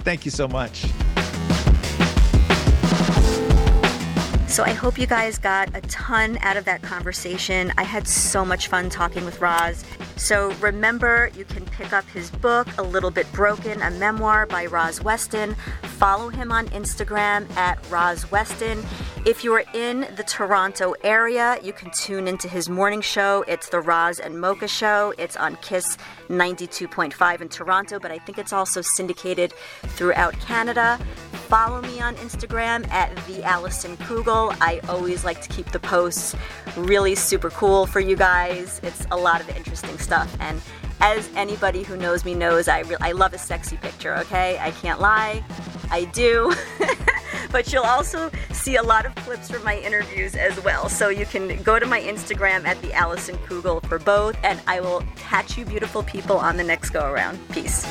[0.03, 0.85] Thank you so much
[4.49, 7.71] So I hope you guys got a ton out of that conversation.
[7.77, 9.85] I had so much fun talking with Roz.
[10.17, 14.65] So remember, you can pick up his book, A Little Bit Broken, a memoir by
[14.65, 15.55] Roz Weston.
[15.83, 18.83] Follow him on Instagram at Roz Weston.
[19.25, 23.43] If you are in the Toronto area, you can tune into his morning show.
[23.49, 25.13] It's the Roz and Mocha Show.
[25.17, 25.97] It's on Kiss
[26.29, 30.97] 92.5 in Toronto, but I think it's also syndicated throughout Canada.
[31.49, 34.55] Follow me on Instagram at the Allison Kugel.
[34.61, 36.33] I always like to keep the posts
[36.77, 38.79] really super cool for you guys.
[38.83, 40.33] It's a lot of interesting stuff.
[40.39, 40.61] And
[40.99, 44.57] as anybody who knows me knows, I, re- I love a sexy picture, okay?
[44.59, 45.43] I can't lie.
[45.91, 46.53] I do.
[47.51, 50.89] but you'll also see a lot of clips from my interviews as well.
[50.89, 54.81] So you can go to my Instagram at the Allison Kugel for both, and I
[54.81, 57.39] will catch you beautiful people on the next go around.
[57.49, 57.85] Peace.